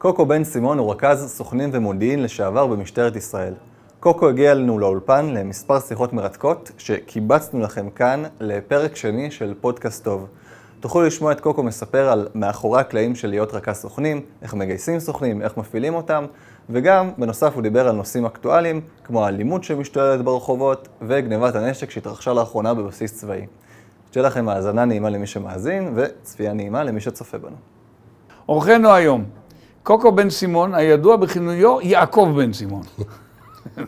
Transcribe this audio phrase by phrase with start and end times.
[0.00, 3.54] קוקו בן סימון הוא רכז סוכנים ומודיעין לשעבר במשטרת ישראל.
[4.00, 10.28] קוקו הגיע אלינו לאולפן למספר שיחות מרתקות שקיבצנו לכם כאן לפרק שני של פודקאסט טוב.
[10.80, 15.42] תוכלו לשמוע את קוקו מספר על מאחורי הקלעים של להיות רכז סוכנים, איך מגייסים סוכנים,
[15.42, 16.24] איך מפעילים אותם,
[16.70, 22.74] וגם, בנוסף, הוא דיבר על נושאים אקטואליים, כמו האלימות שמשתוללת ברחובות, וגנבת הנשק שהתרחשה לאחרונה
[22.74, 23.46] בבסיס צבאי.
[24.10, 27.56] שתהיה לכם האזנה נעימה למי שמאזין, וצפייה נעימה למי שצופה בנו.
[28.48, 29.24] אורחנו היום,
[29.82, 32.82] קוקו בן סימון, הידוע בכינויו יעקב בן סימון.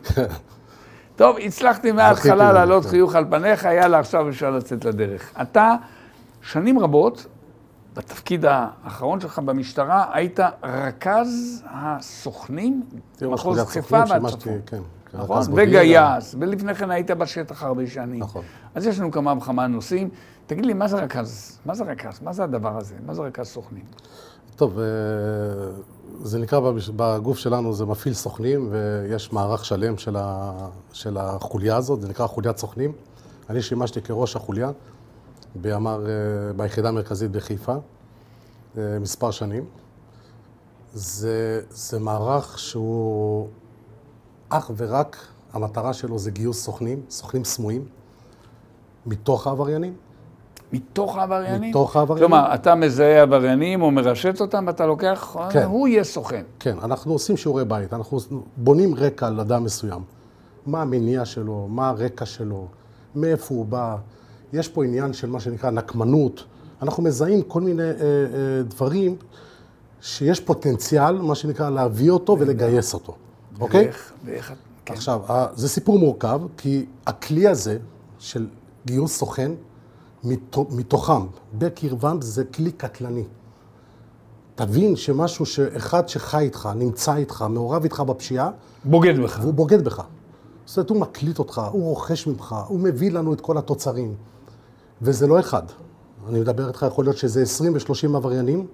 [1.15, 5.31] טוב, הצלחתי מההתחלה להעלות חיוך על פניך, יאללה, עכשיו אפשר לצאת לדרך.
[5.41, 5.75] אתה,
[6.41, 7.25] שנים רבות,
[7.93, 12.83] בתפקיד האחרון שלך במשטרה, היית רכז הסוכנים,
[13.21, 14.59] מחוז חיפה והצפון.
[14.65, 14.81] כן,
[15.13, 15.41] נכון?
[15.55, 18.19] וגייס, ולפני כן היית בשטח הרבה שנים.
[18.19, 18.43] נכון.
[18.75, 20.09] אז יש לנו כמה וכמה נושאים.
[20.45, 21.59] תגיד לי, מה זה רכז?
[21.65, 22.21] מה זה רכז?
[22.21, 22.95] מה זה הדבר הזה?
[23.05, 23.83] מה זה רכז סוכנים?
[24.55, 24.85] טוב, אה,
[26.23, 26.59] זה נקרא
[26.95, 30.53] בגוף שלנו, זה מפעיל סוכנים, ויש מערך שלם של, ה,
[30.93, 32.91] של החוליה הזאת, זה נקרא חוליית סוכנים.
[33.49, 34.71] אני שימשתי כראש החוליה
[35.55, 37.75] בימ"ר, אה, ביחידה המרכזית בחיפה,
[38.77, 39.65] אה, מספר שנים.
[40.93, 43.47] זה, זה מערך שהוא
[44.49, 45.17] אך ורק,
[45.53, 47.85] המטרה שלו זה גיוס סוכנים, סוכנים סמויים,
[49.05, 49.93] מתוך העבריינים.
[50.73, 51.69] מתוך העבריינים?
[51.69, 52.29] מתוך העבריינים.
[52.29, 55.63] כלומר, אתה מזהה עבריינים או מרשת אותם, ואתה לוקח, כן.
[55.63, 56.43] הוא יהיה סוכן.
[56.59, 58.19] כן, אנחנו עושים שיעורי בית, אנחנו
[58.57, 60.01] בונים רקע על אדם מסוים.
[60.65, 62.67] מה המניע שלו, מה הרקע שלו,
[63.15, 63.95] מאיפה הוא בא.
[64.53, 66.43] יש פה עניין של מה שנקרא נקמנות.
[66.81, 69.15] אנחנו מזהים כל מיני אה, אה, דברים
[70.01, 73.15] שיש פוטנציאל, מה שנקרא, להביא אותו ולגייס אותו.
[73.59, 73.85] אוקיי?
[73.85, 74.53] ואיך, ואיך,
[74.85, 74.93] כן.
[74.93, 75.21] עכשיו,
[75.53, 77.77] זה סיפור מורכב, כי הכלי הזה
[78.19, 78.47] של
[78.85, 79.51] גיוס סוכן,
[80.69, 83.23] מתוכם, בקרבם, זה כלי קטלני.
[84.55, 88.49] תבין שמשהו שאחד שחי איתך, נמצא איתך, מעורב איתך בפשיעה,
[88.85, 89.39] בוגד בך.
[89.41, 90.03] והוא בוגד בך.
[90.65, 94.15] זאת אומרת, הוא מקליט אותך, הוא רוכש ממך, הוא מביא לנו את כל התוצרים.
[95.01, 95.63] וזה לא אחד.
[96.29, 98.67] אני מדבר איתך, יכול להיות שזה 20 ו-30 עבריינים,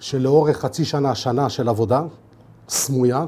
[0.00, 2.02] שלאורך חצי שנה, שנה של עבודה,
[2.68, 3.26] סמויה,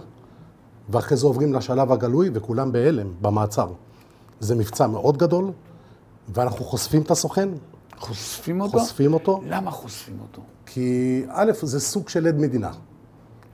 [0.89, 3.69] ואחרי זה עוברים לשלב הגלוי, וכולם בהלם, במעצר.
[4.41, 5.51] זה מבצע מאוד גדול,
[6.35, 7.49] ואנחנו חושפים את הסוכן,
[7.99, 8.79] חושפים אותו?
[8.79, 10.43] חושפים אותו, למה חושפים אותו?
[10.67, 12.71] כי א', זה סוג של עד מדינה.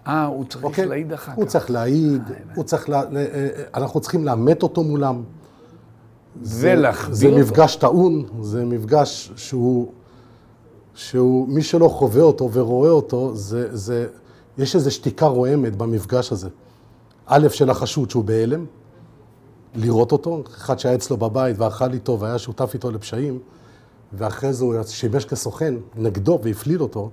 [0.07, 0.87] אה, הוא צריך אוקיי?
[0.87, 1.39] להעיד אחר כך.
[1.39, 2.23] הוא צריך להעיד,
[2.55, 5.23] הוא צריך, לה, ל- אה, אנחנו צריכים לאמת אותו מולם.
[6.43, 7.39] ולהחביא זה אותו.
[7.39, 9.93] מפגש טעון, זה מפגש שהוא,
[10.95, 14.07] שהוא, מי שלא חווה אותו ורואה אותו, זה, זה,
[14.59, 16.49] יש איזו שתיקה רועמת במפגש הזה.
[17.27, 18.67] א', של החשוד שהוא בהלם,
[19.75, 23.39] לראות אותו, אחד שהיה אצלו בבית ואכל איתו והיה שותף איתו לפשעים,
[24.13, 27.11] ואחרי זה הוא שימש כסוכן נגדו והפליל אותו,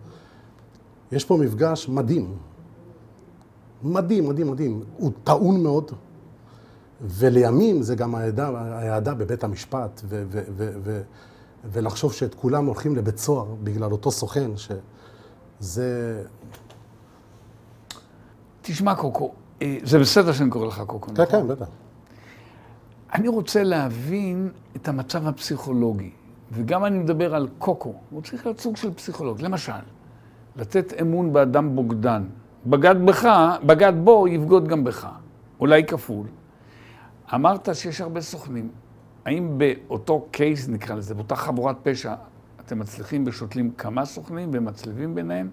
[1.11, 2.37] יש פה מפגש מדהים.
[3.83, 4.83] מדהים, מדהים, מדהים.
[4.97, 5.91] הוא טעון מאוד,
[7.01, 11.01] ולימים זה גם העדה בבית המשפט, ו- ו- ו-
[11.71, 14.51] ולחשוב שאת כולם הולכים לבית סוהר בגלל אותו סוכן,
[15.59, 16.23] שזה...
[18.61, 19.31] תשמע, קוקו,
[19.61, 21.41] אה, זה בסדר שאני קורא לך קוקו, כן, נכון?
[21.41, 21.67] כן, בטח.
[23.13, 26.11] אני רוצה להבין את המצב הפסיכולוגי,
[26.51, 29.41] וגם אני מדבר על קוקו, הוא צריך להיות סוג של פסיכולוג.
[29.41, 29.71] למשל,
[30.55, 32.23] לתת אמון באדם בוגדן.
[32.65, 33.27] בגד בך,
[33.65, 35.07] בגד בו, יבגוד גם בך.
[35.59, 36.27] אולי כפול.
[37.35, 38.69] אמרת שיש הרבה סוכנים.
[39.25, 42.13] האם באותו קייס, נקרא לזה, באותה חבורת פשע,
[42.65, 45.49] אתם מצליחים ושותלים כמה סוכנים ומצליבים ביניהם?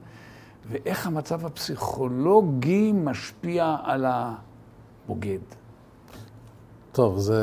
[0.69, 5.39] ואיך המצב הפסיכולוגי משפיע על הבוגד?
[6.97, 7.41] טוב, זה,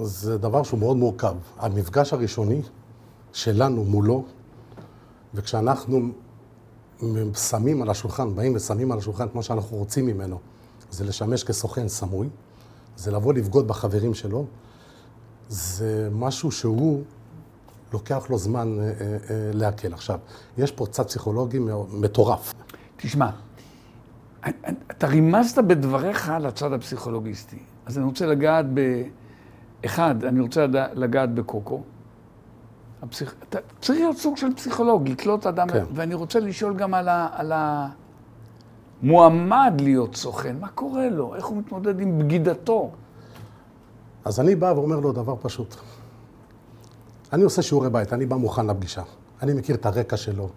[0.00, 1.34] זה דבר שהוא מאוד מורכב.
[1.58, 2.62] המפגש הראשוני
[3.32, 4.24] שלנו מולו,
[5.34, 6.00] וכשאנחנו
[7.34, 10.38] שמים על השולחן, באים ושמים על השולחן את מה שאנחנו רוצים ממנו,
[10.90, 12.28] זה לשמש כסוכן סמוי,
[12.96, 14.46] זה לבוא לבגוד בחברים שלו,
[15.48, 17.02] זה משהו שהוא,
[17.92, 19.94] לוקח לו זמן אה, אה, אה, לעכל.
[19.94, 20.18] עכשיו,
[20.58, 21.58] יש פה צד פסיכולוגי
[21.92, 22.54] מטורף.
[22.96, 23.30] תשמע,
[24.90, 27.58] אתה רימזת בדבריך לצד הפסיכולוגיסטי.
[27.88, 29.02] אז אני רוצה לגעת ב...
[29.84, 31.82] אחד, אני רוצה לגעת בקוקו.
[33.02, 33.34] הפסיכ...
[33.48, 35.84] אתה צריך להיות סוג של פסיכולוג, לקלוט אדם, כן.
[35.94, 37.28] ואני רוצה לשאול גם על, ה...
[37.32, 37.52] על
[39.02, 40.56] המועמד להיות סוכן.
[40.60, 41.34] מה קורה לו?
[41.34, 42.90] איך הוא מתמודד עם בגידתו?
[44.24, 45.74] אז אני בא ואומר לו דבר פשוט.
[47.32, 49.02] אני עושה שיעורי בית, אני בא מוכן לפגישה.
[49.42, 50.48] אני מכיר את הרקע שלו,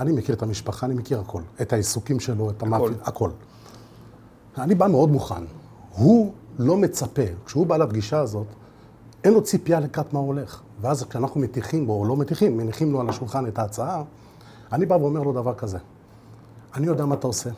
[0.00, 1.42] אני מכיר את המשפחה, אני מכיר הכל.
[1.60, 3.30] את העיסוקים שלו, את המאפין, הכל.
[4.58, 5.44] אני בא מאוד מוכן.
[5.94, 8.46] הוא לא מצפה, כשהוא בא לפגישה הזאת,
[9.24, 10.62] אין לו ציפייה לקראת מה הולך.
[10.80, 14.02] ואז כשאנחנו מטיחים בו, או לא מטיחים, מניחים לו על השולחן את ההצעה,
[14.72, 15.78] אני בא ואומר לו דבר כזה.
[16.74, 17.50] אני יודע מה אתה עושה.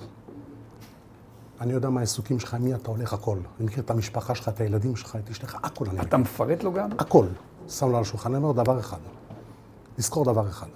[1.61, 3.39] אני יודע מה העיסוקים שלך, מי אתה הולך, הכל.
[3.59, 6.09] אני מכיר את המשפחה שלך, את הילדים שלך, את אשתך, הכל אני מכיר.
[6.09, 6.89] אתה מפרט לו גם?
[6.99, 7.27] הכל.
[7.69, 8.99] שם לו על השולחן, אני אומר דבר אחד.
[9.99, 10.67] לזכור דבר אחד.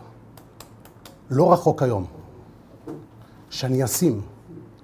[1.31, 2.05] לא רחוק היום,
[3.51, 4.21] שאני אשים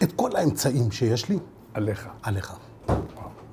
[0.03, 1.39] את כל האמצעים שיש לי
[1.75, 2.09] עליך.
[2.23, 2.57] עליך.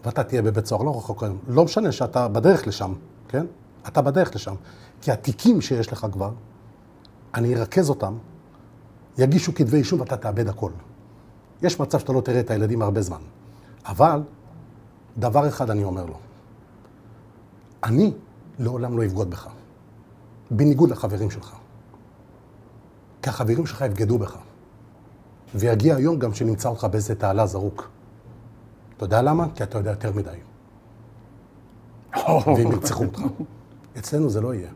[0.06, 1.38] ואתה תהיה בבית סוהר, לא רחוק היום.
[1.48, 2.94] לא משנה שאתה בדרך לשם,
[3.27, 3.45] כן?
[3.88, 4.56] אתה בדרך לשם.
[5.01, 6.31] כי התיקים שיש לך כבר,
[7.33, 8.18] אני ארכז אותם,
[9.18, 10.71] יגישו כתבי אישום ואתה תאבד הכל.
[11.62, 13.21] יש מצב שאתה לא תראה את הילדים הרבה זמן.
[13.86, 14.21] אבל,
[15.18, 16.18] דבר אחד אני אומר לו,
[17.83, 18.13] אני
[18.59, 19.47] לעולם לא אבגוד בך,
[20.51, 21.56] בניגוד לחברים שלך.
[23.21, 24.38] כי החברים שלך יבגדו בך.
[25.56, 27.89] ויגיע היום גם שנמצא אותך באיזה תעלה זרוק.
[29.01, 29.45] אתה יודע למה?
[29.56, 30.30] כי אתה יודע יותר מדי.
[32.45, 33.21] והם ירצחו אותך.
[33.98, 34.69] אצלנו זה לא יהיה.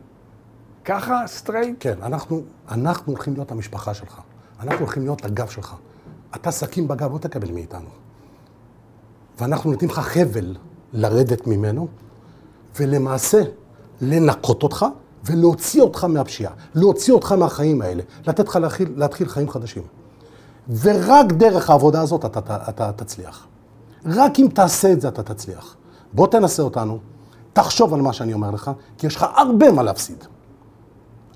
[0.84, 1.76] ככה, straight?
[1.80, 4.20] כן, אנחנו, אנחנו הולכים להיות המשפחה שלך.
[4.60, 5.74] אנחנו הולכים להיות הגב שלך.
[6.34, 7.88] אתה סכין בגב, לא תקבל מאיתנו.
[9.38, 10.56] ואנחנו נותנים לך חבל
[10.92, 11.88] לרדת ממנו,
[12.78, 13.42] ולמעשה
[14.00, 14.86] לנקות אותך
[15.24, 19.82] ולהוציא אותך מהפשיעה, להוציא אותך מהחיים האלה, לתת לך להתחיל, להתחיל חיים חדשים.
[20.80, 23.46] ורק דרך העבודה הזאת אתה, אתה, אתה תצליח.
[24.06, 25.76] רק אם תעשה את זה אתה תצליח.
[26.12, 26.98] בוא תנסה אותנו,
[27.52, 30.24] תחשוב על מה שאני אומר לך, כי יש לך הרבה מה להפסיד.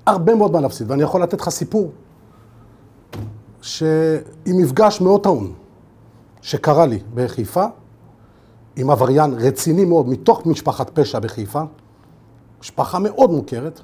[0.05, 1.91] הרבה מאוד מה להפסיד, ואני יכול לתת לך סיפור
[3.61, 3.87] שעם
[4.45, 5.53] מפגש מאוד טעון
[6.41, 7.65] שקרה לי בחיפה,
[8.75, 11.61] עם עבריין רציני מאוד מתוך משפחת פשע בחיפה,
[12.61, 13.81] משפחה מאוד מוכרת.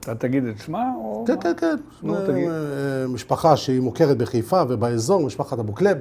[0.00, 1.24] אתה תגיד את שמה או...
[1.26, 1.76] כן, כן, כן.
[2.02, 2.48] נו, תגיד.
[2.50, 5.98] אה, משפחה שהיא מוכרת בחיפה ובאזור, משפחת אבו-כלב,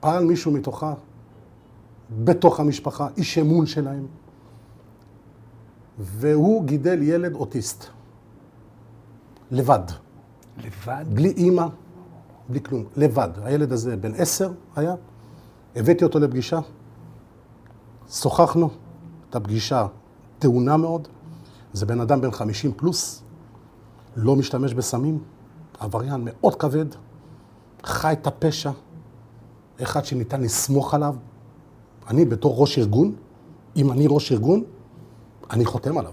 [0.00, 0.94] ופעל מישהו מתוכה,
[2.24, 4.06] בתוך המשפחה, איש אמון שלהם,
[5.98, 7.84] והוא גידל ילד אוטיסט,
[9.50, 9.80] לבד,
[10.58, 11.04] לבד?
[11.14, 11.66] בלי אימא,
[12.48, 13.28] בלי כלום, לבד.
[13.42, 14.94] הילד הזה בן עשר היה,
[15.76, 16.60] הבאתי אותו לפגישה,
[18.10, 18.70] שוחחנו,
[19.24, 19.86] הייתה פגישה
[20.38, 21.08] טעונה מאוד,
[21.72, 23.22] זה בן אדם בן 50 פלוס,
[24.16, 25.18] לא משתמש בסמים,
[25.78, 26.86] עבריין מאוד כבד,
[27.84, 28.70] חי את הפשע,
[29.82, 31.16] אחד שניתן לסמוך עליו.
[32.08, 33.16] אני בתור ראש ארגון,
[33.76, 34.64] אם אני ראש ארגון,
[35.50, 36.12] אני חותם עליו.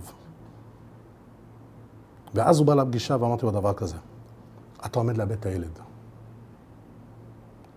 [2.33, 3.97] ואז הוא בא לפגישה ואמרתי לו דבר כזה,
[4.85, 5.79] אתה עומד לאבד את הילד.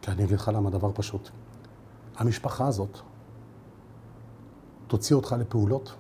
[0.03, 1.29] כי אני אגיד לך למה דבר פשוט.
[2.17, 2.99] המשפחה הזאת
[4.87, 5.95] תוציא אותך לפעולות,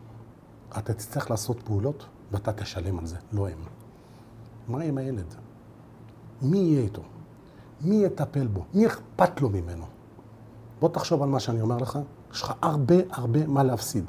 [0.79, 3.59] אתה תצטרך לעשות פעולות ואתה תשלם על זה, לא הם.
[4.69, 5.35] מה עם הילד?
[6.43, 7.03] מי יהיה איתו?
[7.81, 8.65] מי יטפל בו?
[8.75, 9.85] מי אכפת לו ממנו?
[10.81, 11.99] בוא תחשוב על מה שאני אומר לך,
[12.35, 14.05] יש לך הרבה הרבה מה להפסיד.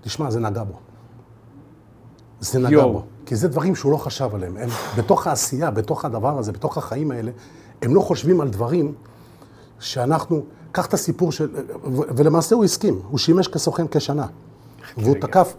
[0.00, 0.74] תשמע, זה נגע בו.
[2.40, 2.92] זה נגע יואו.
[2.92, 3.02] בו.
[3.26, 4.56] כי זה דברים שהוא לא חשב עליהם.
[4.56, 7.30] הם בתוך העשייה, בתוך הדבר הזה, בתוך החיים האלה,
[7.82, 8.94] הם לא חושבים על דברים
[9.80, 10.42] שאנחנו,
[10.72, 11.48] קח את הסיפור של,
[12.16, 14.26] ולמעשה הוא הסכים, הוא שימש כסוכן כשנה.
[14.98, 15.26] והוא רגע.
[15.26, 15.54] תקף,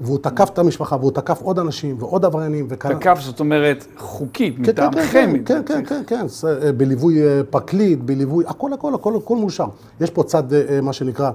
[0.00, 2.66] והוא תקף את המשפחה, והוא תקף עוד אנשים ועוד עבריינים.
[2.70, 5.32] וכאן- תקף, זאת אומרת, חוקית, כן, כן, כן, מטעמכם.
[5.44, 6.26] כן, כן, כן, כן, כן,
[6.66, 9.66] אה, בליווי אה, פרקליט, בליווי, הכל, הכל, הכל, הכל מאושר.
[10.00, 11.30] יש פה צד, אה, אה, מה שנקרא,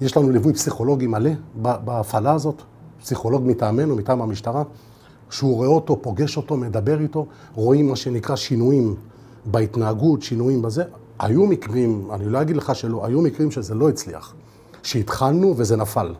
[0.00, 2.62] יש לנו ליווי פסיכולוגי מלא בהפעלה הזאת,
[3.02, 4.62] פסיכולוג מטעמנו, מטעם המשטרה,
[5.30, 8.94] שהוא רואה אותו, פוגש אותו, מדבר איתו, רואים מה שנקרא שינויים
[9.46, 10.82] בהתנהגות, שינויים בזה.
[11.18, 14.34] היו מקרים, אני לא אגיד לך שלא, היו מקרים שזה לא הצליח,
[14.82, 16.14] שהתחלנו וזה נפל.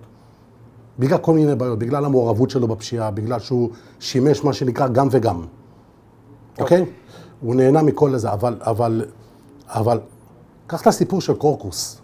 [0.99, 3.71] בגלל כל מיני בעיות, בגלל המעורבות שלו בפשיעה, בגלל שהוא
[4.01, 5.43] שימש מה שנקרא גם וגם.
[6.59, 6.85] אוקיי?
[7.41, 9.05] הוא נהנה מכל זה, אבל, אבל,
[9.67, 10.01] אבל,
[10.67, 12.01] קח את הסיפור של קורקוס.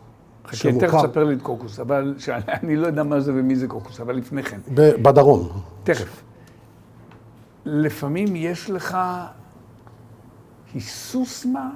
[0.47, 2.15] חכה, תכף תספר לי את קוקוס, אבל
[2.63, 4.61] אני לא יודע מה זה ומי זה קוקוס, אבל לפני כן.
[4.75, 5.49] בדרום.
[5.85, 6.23] תכף.
[7.65, 8.99] לפעמים יש לך
[10.75, 11.71] היסוס מה?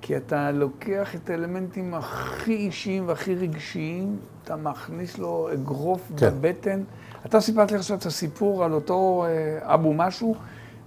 [0.00, 6.30] כי אתה לוקח את האלמנטים הכי אישיים והכי רגשיים, אתה מכניס לו אגרוף כן.
[6.30, 6.82] בבטן.
[7.26, 10.34] אתה סיפרת לי עכשיו את הסיפור על אותו אה, אבו משהו,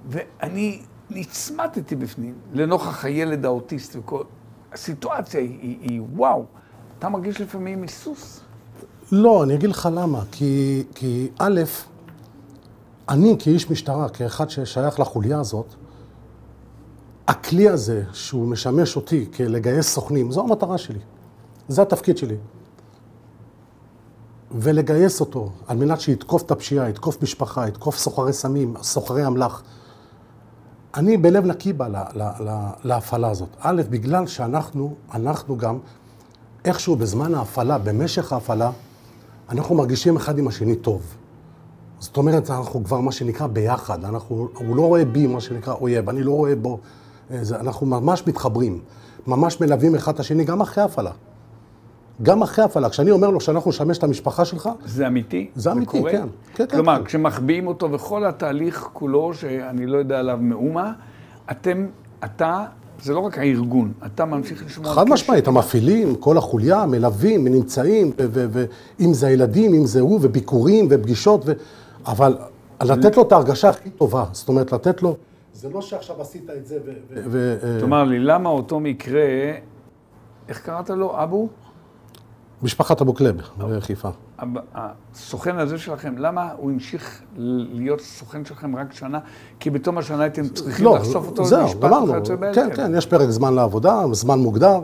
[0.10, 4.24] ואני נצמדתי בפנים לנוכח הילד האוטיסט וכל...
[4.74, 6.46] הסיטואציה היא, היא, היא וואו.
[7.00, 8.42] אתה מרגיש לפעמים היסוס?
[9.12, 10.22] לא, אני אגיד לך למה.
[10.32, 11.62] כי, כי א',
[13.10, 15.76] אני כאיש משטרה, כאחד ששייך לחוליה הזאת,
[17.32, 21.00] הכלי הזה שהוא משמש אותי כלגייס סוכנים, זו המטרה שלי.
[21.68, 22.36] זה התפקיד שלי.
[24.52, 29.64] ולגייס אותו על מנת שיתקוף את הפשיעה, יתקוף משפחה, יתקוף סוחרי סמים, סוחרי אמל"ח.
[30.96, 33.50] אני בלב נקי בא לה, לה, לה, להפעלה הזאת.
[33.60, 35.80] א', בגלל שאנחנו, אנחנו גם,
[36.66, 38.72] איכשהו בזמן ההפעלה, במשך ההפעלה,
[39.50, 41.02] אנחנו מרגישים אחד עם השני טוב.
[42.00, 46.10] זאת אומרת, אנחנו כבר מה שנקרא ביחד, אנחנו, הוא לא רואה בי מה שנקרא אויב,
[46.10, 46.80] אני לא רואה בו,
[47.42, 48.80] זה, אנחנו ממש מתחברים,
[49.28, 51.12] ממש מלווים אחד את השני, גם אחרי הפעלה.
[52.22, 55.50] גם אחרי הפעלה, כשאני אומר לו שאנחנו נשמש את המשפחה שלך, זה אמיתי?
[55.56, 56.12] זה אמיתי, קורה?
[56.12, 56.28] כן.
[56.54, 57.04] כן, כן, כלומר, כן.
[57.04, 60.94] כשמחביאים אותו וכל התהליך כולו, שאני לא יודע עליו מאומה,
[61.52, 61.86] אתם,
[62.26, 62.66] אתה,
[63.02, 64.94] זה לא רק הארגון, אתה ממשיך לשמור...
[64.94, 65.10] חד.
[65.10, 71.52] משמעית, המפעילים, כל החוליה, מלווים, נמצאים, ואם זה הילדים, אם זה הוא, וביקורים, ופגישות, ו...
[72.06, 72.38] אבל
[72.82, 75.16] לתת לו את ההרגשה הכי טובה, זאת אומרת, לתת לו...
[75.54, 76.92] זה לא שעכשיו עשית את זה ו...
[77.10, 79.22] ו- ו- תאמר לי, למה אותו מקרה,
[80.48, 81.24] איך קראת לו?
[81.24, 81.50] אבו?
[82.64, 84.10] משפחת אבו קלב בחיפה.
[84.76, 89.20] הסוכן הזה שלכם, למה הוא המשיך להיות סוכן שלכם רק שנה?
[89.60, 92.14] כי בתום השנה הייתם צריכים לחשוף אותו לא, זהו, למשפט גמרנו.
[92.54, 94.80] כן, כן, יש פרק זמן לעבודה, זמן מוגדר,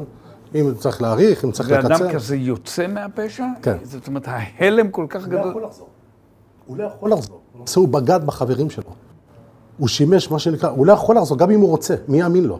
[0.56, 1.94] אם צריך להאריך, אם צריך לקצר.
[1.94, 3.46] ואדם כזה יוצא מהפשע?
[3.62, 3.78] כן.
[3.84, 5.50] זאת אומרת, ההלם כל כך הוא לא גדול.
[5.50, 5.88] יכול לחזור.
[6.66, 7.42] הוא לא יכול לחזור.
[7.56, 9.07] למעשה הוא בגד בחברים שלו.
[9.78, 12.60] הוא שימש מה שנקרא, הוא לא יכול לחזור, גם אם הוא רוצה, מי יאמין לו?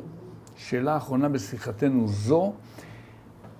[0.58, 2.52] שאלה אחרונה בשיחתנו זו,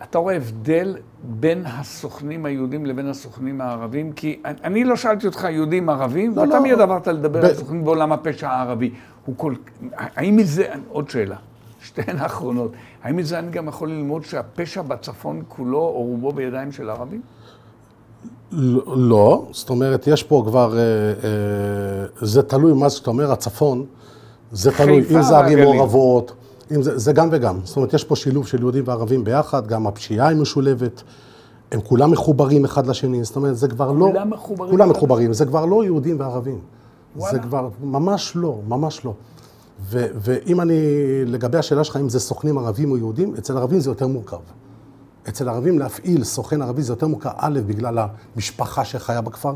[0.04, 4.12] אתה רואה הבדל בין הסוכנים היהודים לבין הסוכנים הערבים?
[4.14, 6.62] כי אני- לא שאלתי אותך יהודים ערבים, לא, ואתה לא.
[6.64, 8.92] מיד עברת לדבר ב- על סוכנים בעולם הפשע הערבי.
[9.26, 9.54] הוא כל...
[9.92, 11.36] האם מזה, עוד שאלה,
[11.82, 12.72] שתיהן האחרונות,
[13.04, 17.22] האם מזה אני גם יכול ללמוד שהפשע בצפון כולו או רובו בידיים של ערבים?
[18.52, 23.86] לא, זאת אומרת, יש פה כבר, אה, אה, זה תלוי מה שאתה אומר, הצפון,
[24.52, 25.60] זה תלוי, אם זה ערים.
[25.60, 26.34] מעורבות,
[26.70, 27.60] זה, זה גם וגם.
[27.64, 31.04] זאת אומרת, יש פה שילוב של יהודים וערבים ביחד, גם הפשיעה היא משולבת,
[31.72, 34.06] הם כולם מחוברים אחד לשני, זאת אומרת, זה כבר לא...
[34.06, 36.60] כולם מחוברים כולם מחוברים, זה כבר לא יהודים וערבים.
[37.16, 37.40] זה וואלה.
[37.40, 39.14] כבר, ממש לא, ממש לא.
[39.90, 40.82] ו, ואם אני,
[41.26, 44.38] לגבי השאלה שלך, אם זה סוכנים ערבים או יהודים, אצל ערבים זה יותר מורכב.
[45.30, 47.98] אצל ערבים להפעיל סוכן ערבי זה יותר מוכר, א', בגלל
[48.36, 49.56] המשפחה שחיה בכפר,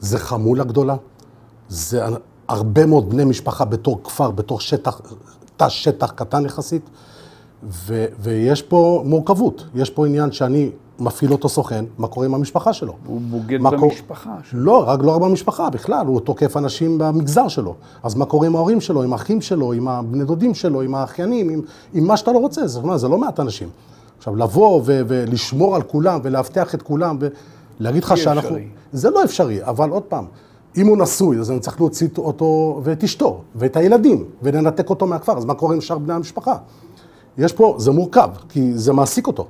[0.00, 0.96] זה חמולה גדולה,
[1.68, 2.04] זה
[2.48, 5.00] הרבה מאוד בני משפחה בתור כפר, בתור שטח,
[5.56, 6.90] תא שטח קטן יחסית,
[7.68, 12.72] ו, ויש פה מורכבות, יש פה עניין שאני מפעיל אותו סוכן, מה קורה עם המשפחה
[12.72, 12.94] שלו?
[13.06, 14.60] הוא בוגד במשפחה שלו.
[14.60, 17.74] לא, רק לא רק במשפחה, בכלל, הוא תוקף אנשים במגזר שלו.
[18.02, 21.48] אז מה קורה עם ההורים שלו, עם האחים שלו, עם הבני דודים שלו, עם האחיינים,
[21.48, 21.60] עם,
[21.94, 23.68] עם מה שאתה לא רוצה, זאת אומרת, זה לא מעט אנשים.
[24.24, 27.18] עכשיו, לבוא ו- ולשמור על כולם ולאבטח את כולם
[27.80, 28.48] ולהגיד לך שאנחנו...
[28.48, 28.68] אפשרי.
[28.92, 30.24] זה לא אפשרי, אבל עוד פעם,
[30.76, 35.38] אם הוא נשוי, אז אני צריך להוציא אותו ואת אשתו ואת הילדים ולנתק אותו מהכפר,
[35.38, 36.56] אז מה קורה עם שאר בני המשפחה?
[37.38, 39.46] יש פה, זה מורכב, כי זה מעסיק אותו.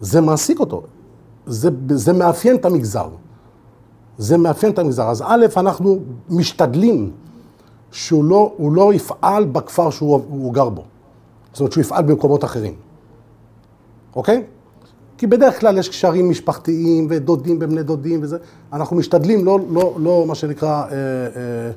[0.00, 0.82] זה מעסיק אותו.
[1.46, 3.08] זה, זה מאפיין את המגזר.
[4.18, 5.08] זה מאפיין את המגזר.
[5.08, 5.98] אז א', אנחנו
[6.30, 7.10] משתדלים
[7.90, 10.82] שהוא לא, לא יפעל בכפר שהוא הוא גר בו.
[11.52, 12.74] זאת אומרת, שהוא יפעל במקומות אחרים.
[14.16, 14.44] אוקיי?
[15.18, 18.38] כי בדרך כלל יש קשרים משפחתיים ודודים ובני דודים וזה.
[18.72, 21.70] אנחנו משתדלים לא, לא, לא מה שנקרא, אה, אה,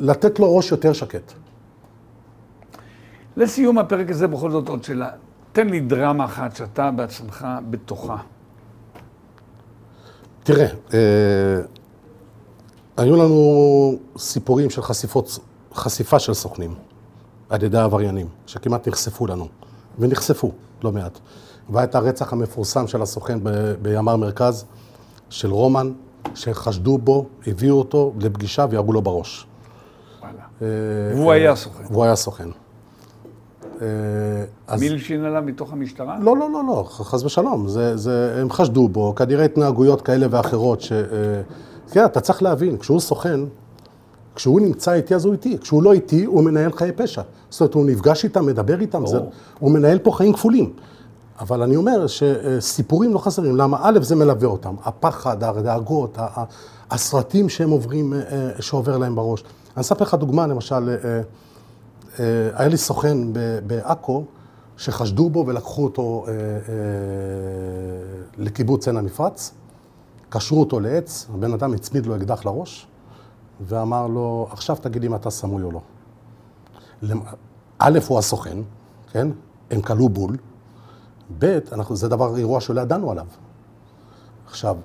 [0.00, 1.32] לתת לו ראש יותר שקט.
[3.36, 5.10] לסיום הפרק הזה בכל זאת עוד שאלה.
[5.52, 8.16] תן לי דרמה אחת שאתה בעצמך בתוכה.
[10.42, 11.60] תראה, אה,
[12.96, 15.38] היו לנו סיפורים של חשיפות,
[15.74, 16.74] חשיפה של סוכנים
[17.48, 19.48] על ידי העבריינים, שכמעט נחשפו לנו,
[19.98, 20.52] ונחשפו
[20.84, 21.18] לא מעט.
[21.70, 24.64] והיה את הרצח המפורסם של הסוכן ב- בימ"ר מרכז,
[25.30, 25.92] של רומן,
[26.34, 29.46] שחשדו בו, הביאו אותו לפגישה וירו לו בראש.
[30.20, 30.34] וואלה.
[30.62, 30.66] אה,
[31.16, 31.84] והוא היה סוכן.
[31.90, 32.48] והוא היה סוכן.
[34.78, 36.18] מילשין עליו מתוך המשטרה?
[36.20, 37.68] לא, לא, לא, לא, חס ושלום.
[37.68, 40.92] זה, זה, הם חשדו בו, כנראה התנהגויות כאלה ואחרות ש...
[40.92, 40.98] אה,
[41.90, 43.40] כן, אתה צריך להבין, כשהוא סוכן,
[44.36, 45.58] כשהוא נמצא איתי, אז הוא איתי.
[45.58, 47.22] כשהוא לא איתי, הוא מנהל חיי פשע.
[47.50, 49.18] זאת אומרת, הוא נפגש איתם, מדבר איתם, זה.
[49.58, 50.72] הוא מנהל פה חיים כפולים.
[51.40, 53.56] אבל אני אומר שסיפורים לא חסרים.
[53.56, 53.78] למה?
[53.82, 54.74] א', זה מלווה אותם.
[54.84, 56.18] הפחד, הדאגות,
[56.90, 59.44] הסרטים שהם עוברים, אה, אה, שעובר להם בראש.
[59.76, 61.20] אני אספר לך דוגמה, למשל, אה,
[62.54, 63.18] היה לי סוכן
[63.66, 64.24] בעכו,
[64.76, 66.26] שחשדו בו ולקחו אותו
[68.38, 69.52] לקיבוץ עין המפרץ,
[70.28, 72.86] קשרו אותו לעץ, הבן אדם הצמיד לו אקדח לראש,
[73.60, 75.80] ואמר לו, עכשיו תגיד אם אתה סמוי או לא.
[77.78, 78.58] א', הוא הסוכן,
[79.12, 79.28] כן?
[79.70, 80.36] הם כלו בול.
[81.38, 83.26] ב', אנחנו, זה דבר, אירוע שלא ידענו עליו.
[84.46, 84.76] עכשיו,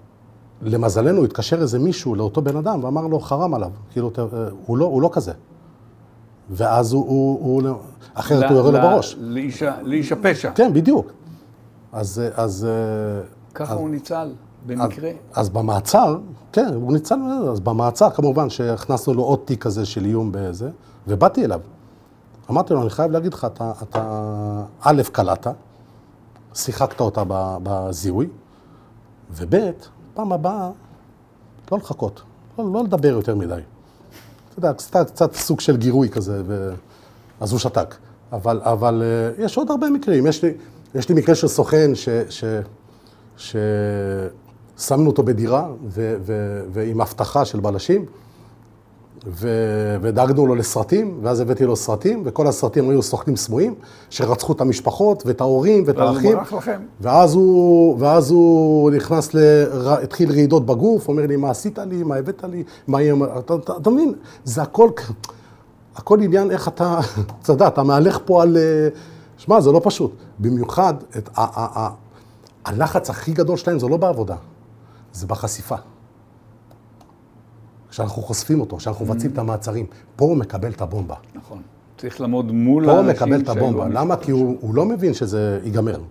[0.61, 4.19] למזלנו התקשר איזה מישהו לאותו בן אדם ואמר לו, חרם עליו, כאילו, ת-
[4.65, 5.31] הוא לא, הוא לא כזה.
[6.49, 7.77] ואז הוא, הוא, הוא
[8.13, 9.15] אחרת הוא יורה לו בראש.
[9.83, 10.51] לאיש הפשע.
[10.51, 11.11] כן, בדיוק.
[11.91, 13.21] אז, אז, אה,
[13.53, 14.31] ככה אז- הוא ניצל,
[14.65, 15.11] במקרה.
[15.33, 16.17] אז במעצר,
[16.51, 20.69] כן, הוא ניצל, מזה, אז במעצר כמובן שהכנסנו לו עוד תיק כזה של איום בזה,
[21.07, 21.61] ובאתי אליו.
[22.49, 25.47] אמרתי לו, אני חייב להגיד לך, אתה, אתה א', קלעת,
[26.53, 27.23] שיחקת אותה
[27.63, 28.27] בזיהוי,
[29.31, 29.55] וב',
[30.13, 30.69] פעם הבאה,
[31.71, 32.21] לא לחכות,
[32.59, 33.53] לא, לא לדבר יותר מדי.
[34.49, 36.73] אתה יודע, קצת, קצת סוג של גירוי כזה, ו...
[37.39, 37.95] אז הוא שתק.
[38.31, 40.27] אבל, אבל אה, יש עוד הרבה מקרים.
[40.27, 40.53] יש לי,
[40.95, 42.09] יש לי מקרה של סוכן ש...
[42.29, 43.55] ש...
[44.81, 48.05] ששמנו אותו בדירה ו, ו, ועם אבטחה של בלשים,
[49.27, 49.49] ו,
[50.01, 53.75] ודאגנו לו לסרטים, ואז הבאתי לו סרטים, וכל הסרטים היו סוכנים סמויים,
[54.09, 56.37] שרצחו את המשפחות ואת ההורים ואת האחים.
[57.01, 59.39] ואז הוא, ואז הוא נכנס, ל...
[60.03, 63.15] התחיל רעידות בגוף, אומר לי, מה עשית לי, מה הבאת לי, מה יהיה...
[63.39, 64.13] אתה, אתה, אתה מבין?
[64.43, 64.89] זה הכל,
[65.95, 66.99] הכל עניין איך אתה,
[67.41, 68.57] אתה יודע, אתה מהלך פה על...
[68.57, 68.87] אה,
[69.37, 70.11] שמע, זה לא פשוט.
[70.39, 71.89] במיוחד, את, ה, ה, ה,
[72.65, 74.35] הלחץ הכי גדול שלהם זה לא בעבודה,
[75.13, 75.75] זה בחשיפה.
[77.89, 81.15] כשאנחנו חושפים אותו, כשאנחנו מבצעים את המעצרים, פה הוא מקבל את הבומבה.
[81.35, 81.61] נכון.
[81.97, 83.87] צריך לעמוד מול האנשים פה הוא מקבל את הבומבה.
[83.87, 84.17] למה?
[84.17, 86.01] כי הוא, הוא לא מבין שזה ייגמר.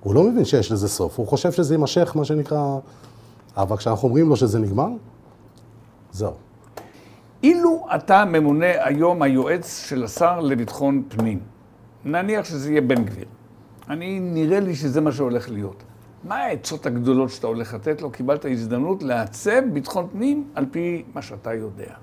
[0.00, 1.18] הוא לא מבין שיש לזה סוף.
[1.18, 2.78] הוא חושב שזה יימשך, מה שנקרא...
[3.56, 4.88] אבל כשאנחנו אומרים לו שזה נגמר,
[6.12, 6.32] זהו.
[7.42, 11.40] אילו אתה ממונה היום היועץ של השר לביטחון פנים,
[12.04, 13.24] נניח שזה יהיה בן גביר.
[13.90, 15.82] אני, נראה לי שזה מה שהולך להיות.
[16.24, 18.10] מה העצות הגדולות שאתה הולך לתת לו?
[18.10, 21.94] קיבלת הזדמנות לעצב ביטחון פנים על פי מה שאתה יודע.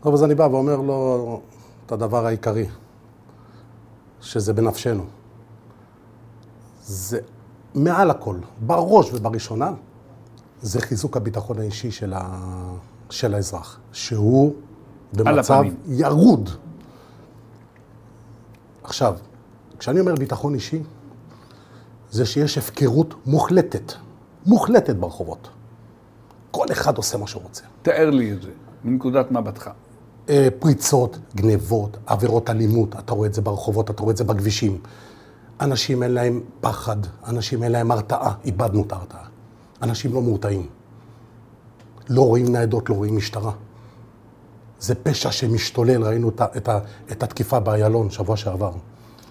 [0.00, 1.40] טוב, אז אני בא ואומר לו
[1.86, 2.66] את הדבר העיקרי,
[4.20, 5.04] שזה בנפשנו.
[6.82, 7.20] זה
[7.74, 8.36] מעל הכל,
[8.66, 9.72] בראש ובראשונה,
[10.62, 12.40] זה חיזוק הביטחון האישי של, ה...
[13.10, 14.54] של האזרח, שהוא
[15.12, 16.50] במצב ירוד.
[18.82, 19.16] עכשיו,
[19.78, 20.82] כשאני אומר ביטחון אישי,
[22.14, 23.92] זה שיש הפקרות מוחלטת,
[24.46, 25.48] מוחלטת ברחובות.
[26.50, 27.64] כל אחד עושה מה שהוא רוצה.
[27.82, 28.50] תאר לי את זה,
[28.84, 29.70] מנקודת מבטך.
[30.28, 34.78] אה, פריצות, גנבות, עבירות אלימות, אתה רואה את זה ברחובות, אתה רואה את זה בכבישים.
[35.60, 39.24] אנשים אין להם פחד, אנשים אין להם הרתעה, איבדנו את ההרתעה.
[39.82, 40.66] אנשים לא מורתעים.
[42.08, 43.52] לא רואים ניידות, לא רואים משטרה.
[44.80, 46.68] זה פשע שמשתולל, ראינו את, את,
[47.12, 48.72] את התקיפה באיילון שבוע שעבר.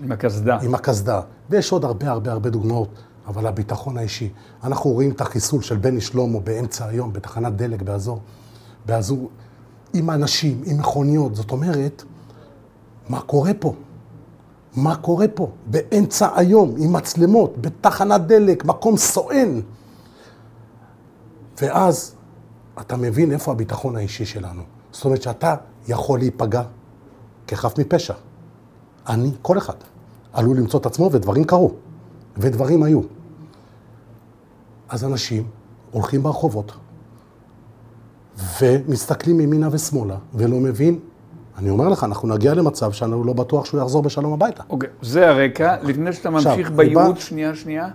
[0.03, 0.57] עם הקסדה.
[0.61, 1.21] עם הקסדה.
[1.49, 2.89] ויש עוד הרבה הרבה הרבה דוגמאות,
[3.27, 4.29] אבל הביטחון האישי.
[4.63, 8.19] אנחנו רואים את החיסול של בני שלמה באמצע היום, בתחנת דלק באזור,
[8.85, 9.29] באזור,
[9.93, 11.35] עם אנשים, עם מכוניות.
[11.35, 12.03] זאת אומרת,
[13.09, 13.73] מה קורה פה?
[14.75, 15.51] מה קורה פה?
[15.65, 19.59] באמצע היום, עם מצלמות, בתחנת דלק, מקום סואן.
[21.61, 22.15] ואז
[22.81, 24.61] אתה מבין איפה הביטחון האישי שלנו.
[24.91, 25.55] זאת אומרת שאתה
[25.87, 26.63] יכול להיפגע
[27.47, 28.13] כחף מפשע.
[29.09, 29.73] אני, כל אחד,
[30.33, 31.71] עלול למצוא את עצמו, ודברים קרו,
[32.37, 33.01] ודברים היו.
[34.89, 35.43] אז אנשים
[35.91, 36.71] הולכים ברחובות,
[38.61, 40.99] ומסתכלים ימינה ושמאלה, ולא מבין,
[41.57, 44.63] אני אומר לך, אנחנו נגיע למצב שאני לא בטוח שהוא יחזור בשלום הביתה.
[44.69, 45.75] אוקיי, okay, זה הרקע.
[45.83, 47.19] לפני שאתה ממשיך בייעוץ.
[47.19, 47.89] שנייה, שנייה,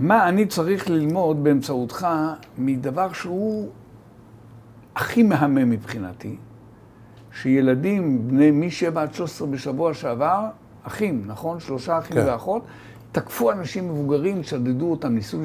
[0.00, 2.06] מה אני צריך ללמוד באמצעותך
[2.58, 3.68] מדבר שהוא
[4.96, 6.36] הכי מהמם מבחינתי,
[7.32, 10.46] שילדים בני מ-7 עד 13 בשבוע שעבר,
[10.82, 11.60] אחים, נכון?
[11.60, 12.24] שלושה אחים כן.
[12.26, 12.62] ואחות,
[13.12, 15.38] תקפו אנשים מבוגרים, שדדו אותם, ניסו...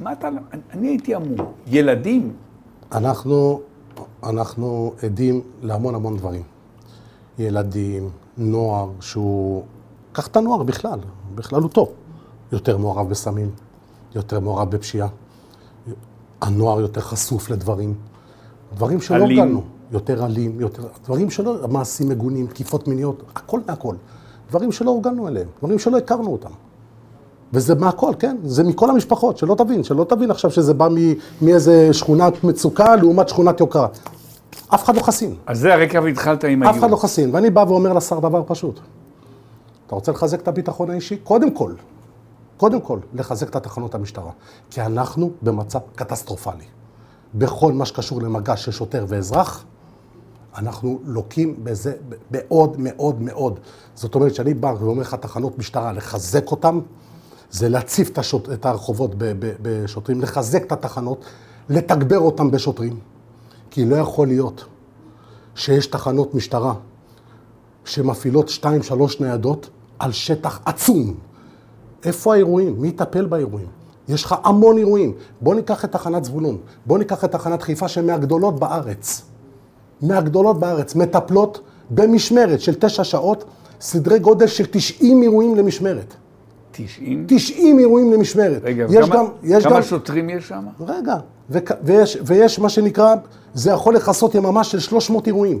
[0.00, 0.28] מה אתה...
[0.72, 1.52] אני הייתי אמור.
[1.66, 2.32] ילדים.
[2.92, 3.60] אנחנו,
[4.22, 6.42] אנחנו עדים להמון המון דברים.
[7.38, 9.64] ילדים, נוער, שהוא...
[10.12, 10.98] קח את הנוער בכלל,
[11.34, 11.92] בכלל הוא טוב.
[12.52, 13.50] יותר מעורב בסמים,
[14.14, 15.08] יותר מעורב בפשיעה.
[16.40, 17.94] הנוער יותר חשוף לדברים.
[18.74, 19.62] דברים שלא הורגלנו.
[19.92, 20.82] יותר אלים, יותר...
[21.04, 21.68] דברים שלא...
[21.68, 23.96] מעשים מגונים, תקיפות מיניות, הכל מהכל.
[24.50, 26.50] דברים שלא הורגלנו אליהם, דברים שלא הכרנו אותם.
[27.52, 28.36] וזה מהכל, כן?
[28.44, 30.88] זה מכל המשפחות, שלא תבין, שלא תבין עכשיו שזה בא
[31.42, 33.88] מאיזה שכונת מצוקה לעומת שכונת יוקרה.
[34.74, 35.34] אף אחד לא חסין.
[35.46, 36.76] אז זה הרקע והתחלת עם הגיור.
[36.76, 38.80] אף אחד לא חסין, ואני בא ואומר לשר דבר פשוט.
[39.86, 41.16] אתה רוצה לחזק את הביטחון האישי?
[41.16, 41.72] קודם כל,
[42.56, 44.30] קודם כל, לחזק את התחנות המשטרה.
[44.70, 46.64] כי אנחנו במצב קטסטרופלי.
[47.34, 49.64] בכל מה שקשור למגע של שוטר ואזרח,
[50.56, 51.92] אנחנו לוקים בזה
[52.30, 53.60] מאוד מאוד מאוד.
[53.94, 56.78] זאת אומרת, שאני בא ואומר לך תחנות משטרה, לחזק אותן,
[57.50, 59.10] זה להציף את, השוט, את הרחובות
[59.62, 61.24] בשוטרים, לחזק את התחנות,
[61.68, 62.98] לתגבר אותן בשוטרים.
[63.70, 64.64] כי לא יכול להיות
[65.54, 66.74] שיש תחנות משטרה
[67.84, 71.14] שמפעילות שתיים, שלוש ניידות על שטח עצום.
[72.04, 72.80] איפה האירועים?
[72.80, 73.66] מי יטפל באירועים?
[74.08, 75.12] יש לך המון אירועים.
[75.40, 79.22] בוא ניקח את תחנת זבולון, בוא ניקח את תחנת חיפה שהן מהגדולות בארץ.
[80.02, 83.44] מהגדולות בארץ, מטפלות במשמרת של תשע שעות,
[83.80, 86.14] סדרי גודל של 90 אירועים למשמרת.
[86.70, 87.24] 90?
[87.28, 88.60] 90 אירועים למשמרת.
[88.62, 90.64] רגע, יש כמה, גם, יש כמה גם, שוטרים יש שם?
[90.80, 91.16] רגע,
[91.50, 93.14] ו, ויש, ויש מה שנקרא,
[93.54, 95.60] זה יכול לכסות יממה של 300 אירועים.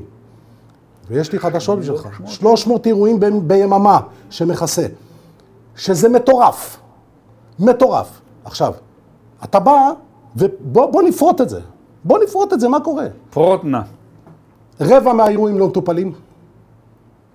[1.08, 4.86] ויש לי חדשות בשבילך, 300 אירועים ב, ביממה שמכסה,
[5.76, 6.78] שזה מטורף,
[7.58, 8.20] מטורף.
[8.44, 8.72] עכשיו,
[9.44, 9.90] אתה בא,
[10.36, 11.60] ובוא נפרוט את זה.
[12.04, 13.06] בוא נפרוט את זה, מה קורה?
[13.30, 13.78] פרוט נא.
[14.80, 16.12] רבע מהאירועים לא מטופלים,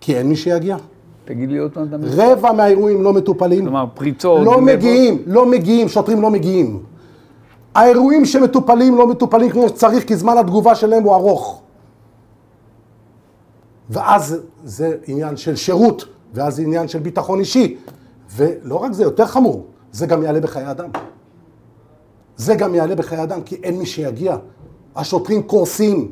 [0.01, 0.77] כי אין מי שיגיע.
[1.25, 1.88] תגיד לי עוד פעם.
[2.04, 3.63] רבע מהאירועים לא מטופלים.
[3.63, 4.62] כלומר, פריצות, לא.
[4.62, 6.84] מגיעים, לא מגיעים, שוטרים לא מגיעים.
[7.75, 11.62] האירועים שמטופלים לא מטופלים כמו שצריך, כי זמן התגובה שלהם הוא ארוך.
[13.89, 17.77] ואז זה עניין של שירות, ואז זה עניין של ביטחון אישי.
[18.36, 20.89] ולא רק זה, יותר חמור, זה גם יעלה בחיי אדם.
[22.38, 24.38] זה גם יעלה בחיי אדם, כי אין מי שיגיע.
[24.95, 26.12] השוטרים קורסים.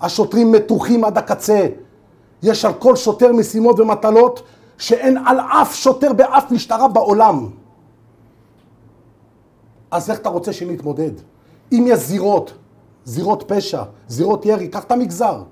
[0.00, 1.66] השוטרים מתוחים עד הקצה.
[2.42, 4.42] יש על כל שוטר משימות ומטלות
[4.78, 7.48] שאין על אף שוטר באף משטרה בעולם.
[9.90, 11.12] אז איך אתה רוצה שנתמודד?
[11.72, 12.52] אם יש זירות,
[13.04, 15.42] זירות פשע, זירות ירי, קח את המגזר.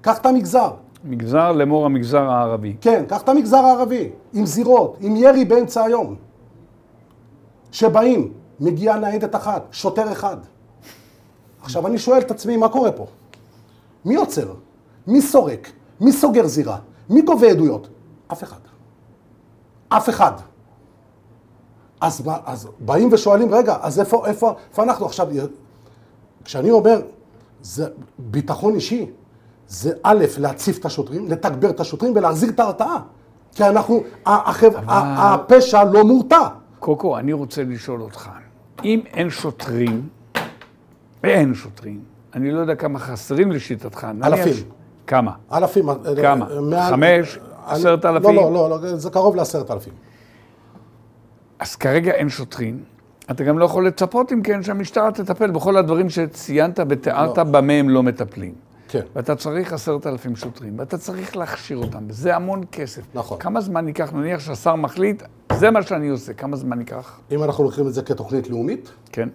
[0.00, 0.70] קח את המגזר.
[1.04, 2.76] מגזר לאמור המגזר הערבי.
[2.80, 6.14] כן, קח את המגזר הערבי, עם זירות, עם ירי באמצע היום.
[7.72, 10.36] שבאים, מגיעה ניידת אחת, שוטר אחד.
[11.62, 13.06] עכשיו אני שואל את עצמי, מה קורה פה?
[14.04, 14.54] מי עוצר?
[15.06, 15.70] מי סורק?
[16.00, 16.78] מי סוגר זירה?
[17.10, 17.88] מי גובה עדויות?
[18.32, 18.58] אף אחד.
[19.88, 20.32] אף אחד.
[22.00, 25.28] אז, אז באים ושואלים, רגע, אז איפה, איפה, איפה אנחנו עכשיו?
[26.44, 27.00] כשאני אומר,
[27.62, 27.86] זה
[28.18, 29.10] ביטחון אישי,
[29.68, 32.96] זה א', להציף את השוטרים, לתגבר את השוטרים ולהחזיר את ההרתעה.
[33.54, 36.48] כי אנחנו, החב- ה- הפשע לא מורתע.
[36.78, 38.30] קוקו, אני רוצה לשאול אותך,
[38.84, 40.08] אם אין שוטרים,
[41.22, 42.04] ואין שוטרים,
[42.34, 44.06] אני לא יודע כמה חסרים לשיטתך.
[44.24, 44.52] אלפים.
[45.06, 45.32] כמה?
[45.52, 45.88] אלפים.
[45.90, 46.46] אה, כמה?
[46.60, 47.38] מעל- חמש?
[47.66, 48.34] עשרת אלפים?
[48.36, 49.92] לא, לא, לא, זה קרוב לעשרת אלפים.
[51.58, 52.82] אז כרגע אין שוטרים.
[53.30, 57.88] אתה גם לא יכול לצפות, אם כן, שהמשטרה תטפל בכל הדברים שציינת ותיארת במה הם
[57.88, 58.54] לא מטפלים.
[58.88, 59.00] כן.
[59.16, 63.02] ואתה צריך עשרת אלפים שוטרים, ואתה צריך להכשיר אותם, וזה המון כסף.
[63.14, 63.38] נכון.
[63.38, 67.20] כמה זמן ייקח, נניח שהשר מחליט, זה מה שאני עושה, כמה זמן ייקח?
[67.32, 69.28] אם אנחנו לוקחים את זה כתוכנית לאומית, כן?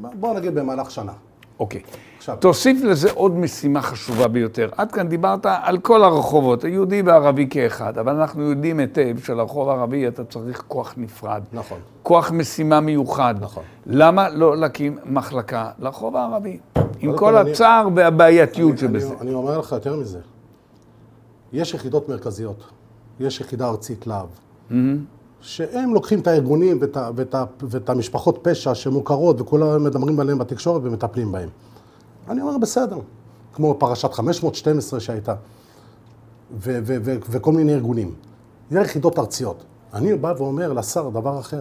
[0.00, 1.12] בואו נגיד במהלך שנה.
[1.60, 1.80] אוקיי.
[2.18, 4.68] עכשיו- תוסיף לזה עוד משימה חשובה ביותר.
[4.76, 10.08] עד כאן דיברת על כל הרחובות, היהודי והערבי כאחד, אבל אנחנו יודעים היטב שלרחוב הערבי
[10.08, 11.42] אתה צריך כוח נפרד.
[11.52, 11.78] נכון.
[12.02, 13.34] כוח משימה מיוחד.
[13.40, 13.62] נכון.
[13.86, 16.58] למה לא להקים מחלקה לרחוב הערבי?
[17.00, 19.14] עם כל כל, אני- הצער והבעייתיות אני, שבזה.
[19.20, 20.18] אני אומר לך יותר מזה.
[21.52, 22.64] יש יחידות מרכזיות,
[23.20, 24.26] יש יחידה ארצית להב,
[25.40, 31.32] שהם לוקחים את הארגונים ואת, ואת, ואת המשפחות פשע שמוכרות וכולם מדברים עליהם בתקשורת ומטפלים
[31.32, 31.48] בהם.
[32.28, 32.98] אני אומר, בסדר.
[33.52, 35.34] כמו פרשת 512 שהייתה,
[36.52, 38.14] ו- ו- ו- וכל מיני ארגונים.
[38.70, 39.64] זה יחידות ארציות.
[39.94, 41.60] אני בא ואומר לשר דבר אחר,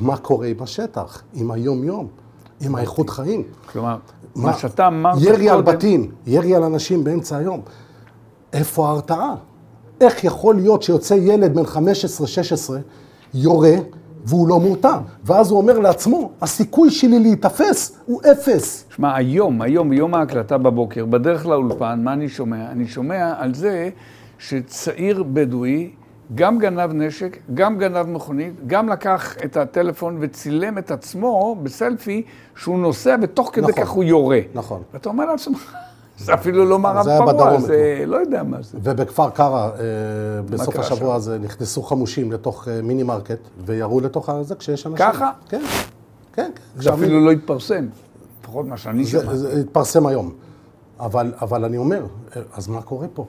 [0.00, 2.08] מה קורה עם השטח, עם היום-יום,
[2.60, 3.42] עם האיכות חיים?
[3.72, 3.96] כלומר,
[4.34, 7.60] מה שאתה אמרת ירי על בתים, ירי על אנשים באמצע היום.
[8.52, 9.34] איפה ההרתעה?
[10.00, 11.76] איך יכול להיות שיוצא ילד בן 15-16,
[13.34, 13.74] יורה,
[14.24, 14.98] והוא לא מורתע?
[15.24, 18.84] ואז הוא אומר לעצמו, הסיכוי שלי להיתפס הוא אפס.
[18.96, 22.70] שמע, היום, היום, ביום ההקלטה בבוקר, בדרך לאולפן, מה אני שומע?
[22.70, 23.90] אני שומע על זה
[24.38, 25.90] שצעיר בדואי
[26.34, 32.22] גם גנב נשק, גם גנב מכונית, גם לקח את הטלפון וצילם את עצמו בסלפי
[32.56, 33.84] שהוא נוסע ותוך כדי נכון.
[33.84, 34.40] כך הוא יורה.
[34.54, 34.82] נכון.
[34.92, 35.74] ואתה אומר לעצמך,
[36.24, 38.78] זה אפילו לא מערב פרוע, זה לא יודע מה זה.
[38.82, 39.72] ובכפר קרא, אה,
[40.50, 45.06] בסוף השבוע הזה, נכנסו חמושים לתוך אה, מיני מרקט, וירו לתוך זה כשיש אנשים.
[45.06, 45.30] ככה?
[45.48, 45.60] כן,
[46.32, 46.50] כן.
[46.76, 46.82] כן.
[46.82, 47.86] זה אפילו לא התפרסם,
[48.40, 49.36] לפחות מה שאני שמעתי.
[49.36, 50.32] זה התפרסם היום.
[51.00, 52.06] אבל, אבל אני אומר,
[52.52, 53.26] אז מה קורה פה?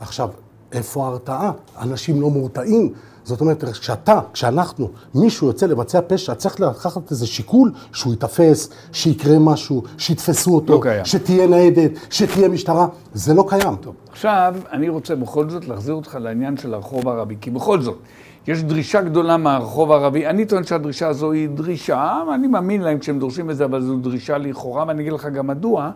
[0.00, 0.28] עכשיו,
[0.72, 1.52] איפה ההרתעה?
[1.80, 2.92] אנשים לא מורתעים.
[3.26, 9.38] זאת אומרת, כשאתה, כשאנחנו, מישהו יוצא לבצע פשע, צריך לקחת איזה שיקול שהוא ייתפס, שיקרה
[9.38, 11.04] משהו, שיתפסו אותו, לא קיים.
[11.04, 12.86] שתהיה ניידת, שתהיה משטרה.
[13.14, 13.74] זה לא קיים.
[14.10, 17.98] עכשיו, אני רוצה בכל זאת להחזיר אותך לעניין של הרחוב הערבי, כי בכל זאת,
[18.46, 20.26] יש דרישה גדולה מהרחוב הערבי.
[20.26, 23.96] אני טוען שהדרישה הזו היא דרישה, אני מאמין להם כשהם דורשים את זה, אבל זו
[23.96, 25.90] דרישה לכאורה, ואני אגיד לך גם מדוע.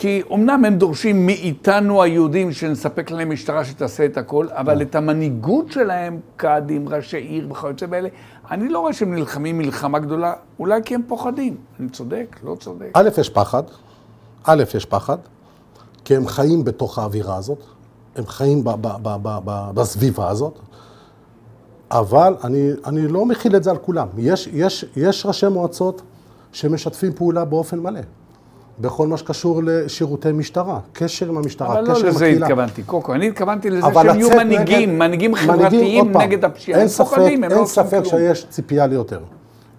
[0.00, 5.72] כי אמנם הם דורשים מאיתנו היהודים שנספק להם משטרה שתעשה את הכל, אבל את המנהיגות
[5.72, 8.08] שלהם, קאדים, ראשי עיר וכיוצא באלה,
[8.50, 11.56] אני לא רואה שהם נלחמים מלחמה גדולה, אולי כי הם פוחדים.
[11.80, 12.36] אני צודק?
[12.44, 12.90] לא צודק.
[12.94, 13.62] א', יש פחד,
[14.44, 15.16] א', יש פחד,
[16.04, 17.62] כי הם חיים בתוך האווירה הזאת,
[18.16, 20.58] הם חיים ב- ב- ב- ב- ב- בסביבה הזאת,
[21.90, 24.08] אבל אני, אני לא מכיל את זה על כולם.
[24.18, 26.02] יש, יש, יש ראשי מועצות
[26.52, 28.00] שמשתפים פעולה באופן מלא,
[28.80, 32.46] בכל מה שקשור לשירותי משטרה, קשר עם המשטרה, אבל לא קשר עם לזה הקהילה.
[32.46, 33.14] התכוונתי, קוקו.
[33.14, 36.78] אני התכוונתי לזה אבל שהם יהיו מנהיגים, מנהיגים חברתיים נגד הפשיעה.
[36.78, 38.02] אין הם ספק, לא אין עושים ספק.
[38.04, 39.20] שיש ציפייה ליותר.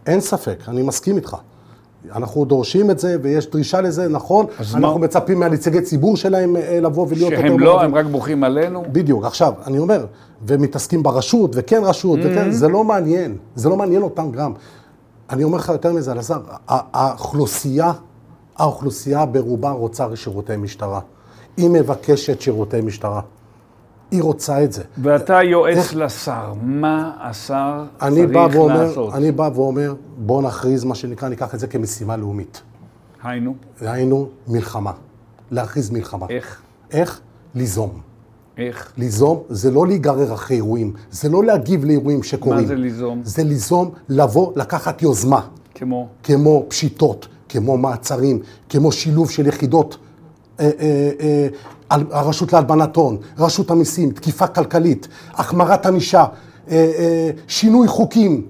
[0.05, 1.35] אין ספק, אני מסכים איתך.
[2.15, 4.45] אנחנו דורשים את זה ויש דרישה לזה, נכון.
[4.59, 7.89] אנחנו מה- מצפים מהנציגי ציבור שלהם אה, לבוא ולהיות יותר שהם לא, מעורבים.
[7.89, 8.83] הם רק בוכים עלינו.
[8.91, 10.05] בדיוק, עכשיו, אני אומר,
[10.47, 12.27] ומתעסקים ברשות, וכן רשות, Mm-hmm.
[12.31, 14.53] וכן, זה לא מעניין, זה לא מעניין אותם גם.
[15.29, 17.91] אני אומר לך יותר מזה, אלעזר, ה- האוכלוסייה
[18.61, 20.99] האוכלוסייה ברובה רוצה שירותי משטרה.
[21.57, 23.21] היא מבקשת שירותי משטרה.
[24.11, 24.83] היא רוצה את זה.
[24.97, 29.13] ואתה יועץ לשר, מה השר בא צריך ואומר, לעשות?
[29.13, 32.61] אני בא ואומר, בואו נכריז מה שנקרא, ניקח את זה כמשימה לאומית.
[33.23, 34.91] היינו, היינו מלחמה.
[35.51, 36.25] להכריז מלחמה.
[36.29, 36.61] איך?
[36.91, 37.21] איך?
[37.55, 38.01] ליזום.
[38.57, 38.91] איך?
[38.97, 42.61] ליזום זה לא להיגרר אחרי אירועים, זה לא להגיב לאירועים שקורים.
[42.61, 43.21] מה זה ליזום?
[43.23, 45.41] זה ליזום, לבוא, לקחת יוזמה,
[45.75, 46.07] כמו?
[46.23, 49.97] כמו פשיטות, כמו מעצרים, כמו שילוב של יחידות,
[50.59, 51.47] אה, אה, אה,
[52.11, 56.25] הרשות להלבנת הון, רשות המיסים, תקיפה כלכלית, החמרת ענישה,
[57.47, 58.45] שינוי חוקים.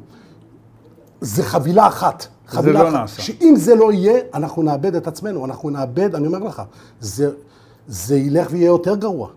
[1.21, 2.27] זה חבילה אחת.
[2.47, 2.93] חבילה לא אחת.
[2.93, 3.21] נעשה.
[3.21, 6.61] שאם זה לא יהיה, אנחנו נאבד את עצמנו, אנחנו נאבד, אני אומר לך,
[6.99, 7.29] זה,
[7.87, 9.27] זה ילך ויהיה יותר גרוע.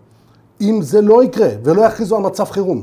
[0.60, 2.82] אם זה לא יקרה ולא יכריזו על מצב חירום,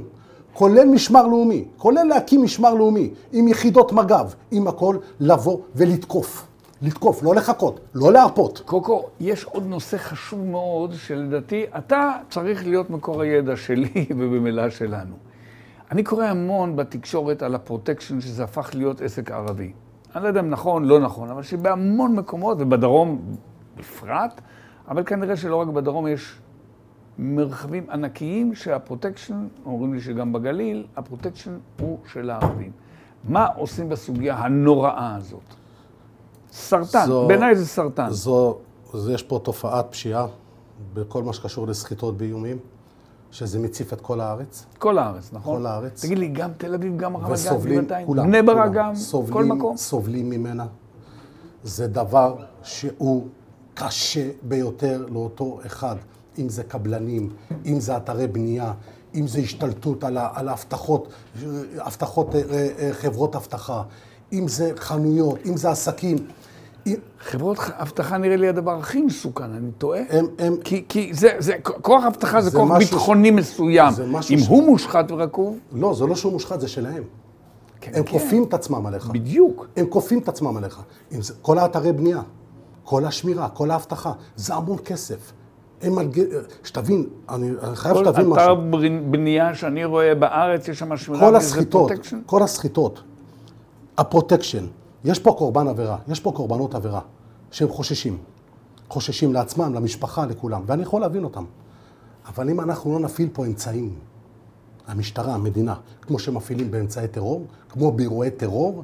[0.54, 6.46] כולל משמר לאומי, כולל להקים משמר לאומי, עם יחידות מג"ב, עם הכל, לבוא ולתקוף.
[6.82, 8.62] לתקוף, לא לחכות, לא להרפות.
[8.65, 15.15] קוקו, יש עוד נושא חשוב מאוד, שלדעתי אתה צריך להיות מקור הידע שלי ובמילה שלנו.
[15.91, 19.74] אני קורא המון בתקשורת על הפרוטקשן, שזה הפך להיות עסק ערבי.
[20.15, 23.22] אני לא יודע אם נכון, לא נכון, אבל שבהמון מקומות, ובדרום
[23.78, 24.41] בפרט,
[24.88, 26.39] אבל כנראה שלא רק בדרום, יש
[27.17, 32.72] מרחבים ענקיים שהפרוטקשן, אומרים לי שגם בגליל, הפרוטקשן הוא של הערבים.
[33.24, 35.61] מה עושים בסוגיה הנוראה הזאת?
[36.52, 38.10] סרטן, זו- בעיניי זה סרטן.
[38.10, 38.58] זו,
[38.94, 40.26] זו, יש פה תופעת פשיעה
[40.94, 42.58] בכל מה שקשור לסחיטות באיומים,
[43.32, 45.58] שזה מציף את כל הארץ, כל הארץ, נכון?
[45.60, 46.06] כל הארץ.
[46.06, 49.34] תגיד לי, גם תל אביב, גם רמת גן, וסובלים, גבעתיים, כולם, בני ברק גם, סובלים,
[49.34, 49.78] כל מקום.
[49.78, 50.66] סובלים ממנה.
[51.64, 53.28] זה דבר שהוא
[53.74, 55.96] קשה ביותר לאותו אחד,
[56.38, 57.30] אם זה קבלנים,
[57.66, 58.74] אם זה אתרי בנייה,
[59.16, 61.08] אם זה השתלטות על, ההבטחות,
[61.78, 62.42] הבטחות, אה,
[62.80, 63.84] אה, חברות אבטחה,
[64.34, 66.17] אם זה חנויות, אם זה עסקים.
[67.20, 70.00] חברות אבטחה נראה לי הדבר הכי מסוכן, אני טועה?
[70.10, 73.94] הם, הם, כי, כי זה, זה, כוח אבטחה זה, זה כוח משהו ביטחוני מסוים.
[73.94, 77.04] זה משהו אם ש- הוא מושחת ורקוב, לא, זה לא שהוא מושחת, זה שלהם.
[77.82, 78.12] כן, הם כן.
[78.12, 79.08] כופים את עצמם עליך.
[79.08, 79.67] בדיוק.
[79.78, 80.82] הם כופים את עצמם עליך.
[81.20, 82.22] זה, כל האתרי בנייה,
[82.84, 85.32] כל השמירה, כל האבטחה, זה המון כסף.
[85.82, 86.22] הם מלג...
[86.63, 88.72] שתבין, אני, אני חייב כל שתבין אתר משהו.
[88.72, 91.91] בר- בנייה שאני רואה בארץ, יש שם שמירה כל הסחיטות?
[92.26, 93.02] כל הסחיטות,
[93.97, 94.65] הפרוטקשן,
[95.04, 97.01] יש פה קורבן עבירה, יש פה קורבנות עבירה,
[97.51, 98.17] שהם חוששים.
[98.89, 101.45] חוששים לעצמם, למשפחה, לכולם, ואני יכול להבין אותם.
[102.27, 103.95] אבל אם אנחנו לא נפעיל פה אמצעים,
[104.88, 108.84] המשטרה, המדינה, כמו שמפעילים באמצעי טרור, כמו באירועי טרור,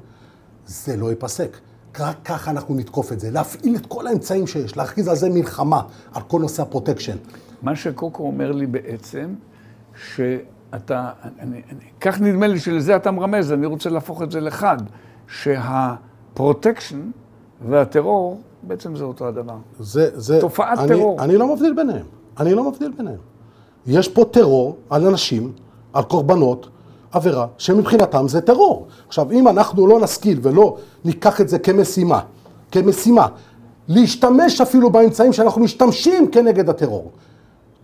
[0.66, 1.58] זה לא ייפסק.
[2.00, 5.82] רק ככה אנחנו נתקוף את זה, להפעיל את כל האמצעים שיש, להכריז על זה מלחמה,
[6.14, 7.18] על כל נושא הפרוטקשן.
[7.62, 9.34] מה שקוקו אומר לי בעצם,
[10.72, 14.78] שאתה, אני, אני, כך נדמה לי שלזה אתה מרמז, אני רוצה להפוך את זה לחד,
[15.28, 17.02] שהפרוטקשן
[17.70, 19.56] והטרור, בעצם זה אותו הדבר.
[19.80, 20.42] זה, זה...
[20.42, 21.22] תופעת אני, טרור.
[21.24, 22.06] אני לא מבדיל ביניהם.
[22.40, 23.18] אני לא מבדיל ביניהם.
[23.88, 25.52] יש פה טרור על אנשים,
[25.94, 26.70] על קורבנות,
[27.12, 28.88] עבירה, שמבחינתם זה טרור.
[29.08, 32.20] עכשיו, אם אנחנו לא נשכיל ולא ניקח את זה כמשימה,
[32.72, 33.28] כמשימה,
[33.88, 37.12] להשתמש אפילו באמצעים שאנחנו משתמשים כנגד הטרור,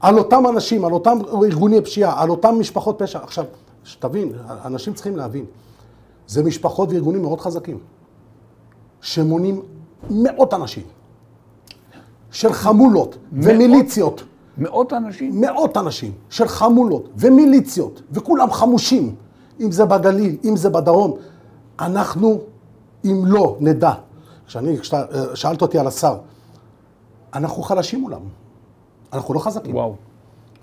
[0.04, 3.20] על אותם אנשים, על אותם ארגוני פשיעה, על אותם משפחות פשע.
[3.24, 3.46] עכשיו,
[3.84, 4.32] שתבין,
[4.66, 5.46] אנשים צריכים להבין,
[6.28, 7.78] זה משפחות וארגונים מאוד חזקים,
[9.02, 9.62] שמונים
[10.10, 10.84] מאות אנשים,
[12.32, 14.24] של חמולות ומיליציות.
[14.58, 15.42] מאות אנשים?
[15.42, 19.16] מאות אנשים של חמולות ומיליציות, וכולם חמושים,
[19.60, 21.14] אם זה בגליל, אם זה בדרום.
[21.80, 22.40] אנחנו,
[23.06, 23.94] אם לא נדע,
[24.48, 26.18] כשאני, כשאתה אה, שאלת אותי על השר,
[27.34, 28.22] אנחנו חלשים מולם,
[29.14, 29.96] אנחנו לא חזקים, וואו.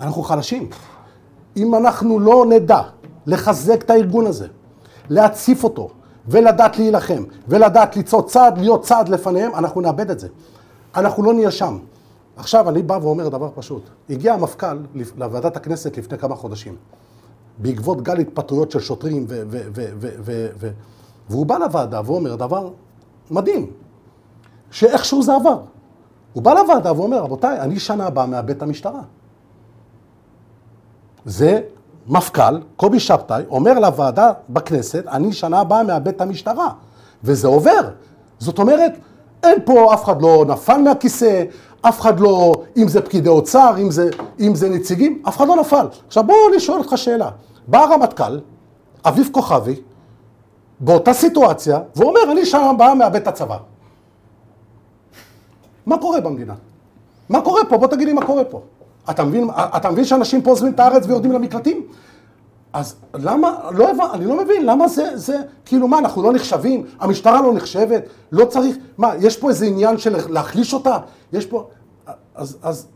[0.01, 0.69] אנחנו חלשים.
[1.57, 2.81] אם אנחנו לא נדע
[3.27, 4.47] לחזק את הארגון הזה,
[5.09, 5.89] להציף אותו,
[6.27, 10.29] ולדעת להילחם, ולדעת לצעוד צעד, להיות צעד לפניהם, אנחנו נאבד את זה.
[10.97, 11.79] אנחנו לא נהיה שם.
[12.37, 13.83] עכשיו, אני בא ואומר דבר פשוט.
[14.11, 14.79] הגיע המפכ"ל
[15.17, 16.77] לוועדת הכנסת לפני כמה חודשים,
[17.59, 20.71] בעקבות גל התפטרויות של שוטרים, ו- ו- ו- ו- ו- ו-
[21.31, 22.71] והוא בא לוועדה ואומר דבר
[23.31, 23.71] מדהים,
[24.71, 25.61] שאיכשהו זה עבר.
[26.33, 29.01] הוא בא לוועדה ואומר, רבותיי, אני שנה הבאה מאבד את המשטרה.
[31.25, 31.61] זה
[32.07, 36.69] מפכ"ל, קובי שבתאי, אומר לוועדה בכנסת, אני שנה הבאה מאבד את המשטרה.
[37.25, 37.91] וזה עובר.
[38.39, 38.93] זאת אומרת,
[39.43, 41.45] אין פה, אף אחד לא נפל מהכיסא,
[41.83, 45.57] אף אחד לא, אם זה פקידי אוצר, אם זה, אם זה נציגים, אף אחד לא
[45.57, 45.87] נפל.
[46.07, 47.31] עכשיו בואו אני שואל אותך שאלה.
[47.69, 48.41] בא הרמטכ"ל,
[49.05, 49.81] אביב כוכבי,
[50.81, 53.57] באותה סיטואציה, ואומר, אני שנה הבאה מאבד את הצבא.
[55.87, 56.55] מה קורה במדינה?
[57.29, 57.79] מה קורה פה?
[57.79, 58.61] בוא תגיד לי מה קורה פה.
[59.11, 61.87] אתה מבין, אתה מבין שאנשים פה עוזבים את הארץ ויורדים למקלטים?
[62.73, 64.07] אז למה, לא הבנ...
[64.13, 66.87] אני לא מבין, למה זה, זה, כאילו מה, אנחנו לא נחשבים?
[67.01, 68.03] המשטרה לא נחשבת?
[68.33, 70.99] לא צריך, מה, יש פה איזה עניין של להחליש אותה?
[71.33, 71.69] יש פה,
[72.35, 72.87] אז, אז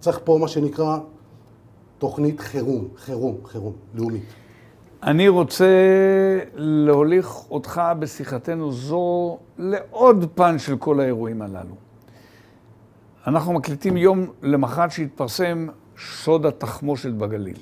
[0.00, 0.98] צריך פה מה שנקרא
[1.98, 4.24] תוכנית חירום, חירום, חירום, לאומית.
[5.02, 5.66] אני רוצה
[6.54, 11.74] להוליך אותך בשיחתנו זו לעוד פן של כל האירועים הללו.
[13.26, 17.56] אנחנו מקליטים יום למחרת שהתפרסם סוד התחמושת בגליל.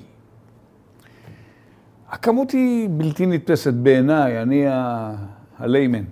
[2.09, 4.65] הכמות היא בלתי נתפסת בעיניי, אני
[5.57, 6.03] הליימן.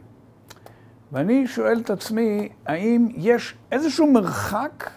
[1.12, 4.90] ואני שואל את עצמי, האם יש איזשהו מרחק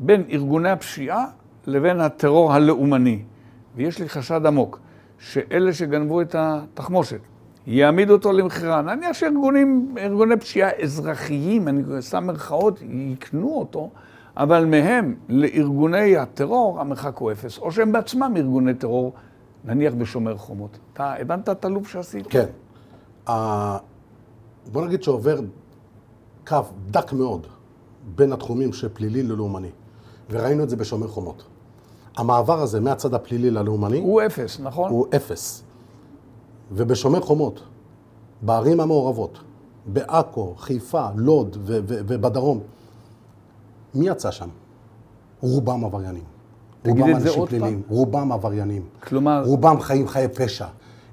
[0.00, 1.24] בין ארגוני הפשיעה
[1.66, 3.22] לבין הטרור הלאומני?
[3.76, 4.80] ויש לי חשד עמוק,
[5.22, 7.20] שאלה שגנבו את התחמושת,
[7.66, 8.82] יעמידו אותו למכירה.
[8.82, 13.90] נניח שארגוני פשיעה אזרחיים, אני שם מרכאות, יקנו אותו,
[14.36, 19.12] אבל מהם לארגוני הטרור המרחק הוא אפס, או שהם בעצמם ארגוני טרור,
[19.64, 20.78] נניח בשומר חומות.
[20.92, 22.26] אתה הבנת את הלופ שעשית?
[22.30, 22.46] כן.
[23.26, 23.30] Uh,
[24.72, 25.40] בוא נגיד שעובר
[26.46, 26.56] קו
[26.90, 27.46] דק מאוד
[28.14, 29.70] בין התחומים של פלילי ללאומני,
[30.30, 31.44] וראינו את זה בשומר חומות.
[32.16, 33.98] המעבר הזה מהצד הפלילי ללאומני...
[33.98, 34.90] הוא אפס, נכון?
[34.90, 35.62] הוא אפס.
[36.72, 37.62] ובשומר חומות,
[38.42, 39.38] בערים המעורבות,
[39.86, 42.60] בעכו, חיפה, לוד ו- ו- ובדרום,
[43.94, 44.48] מי יצא שם?
[45.40, 46.22] רובם עבריינים.
[47.36, 47.96] עוד פלילים, פעם.
[47.96, 48.82] רובם עבריינים.
[49.02, 49.42] כלומר...
[49.46, 50.66] רובם חיים חיי פשע.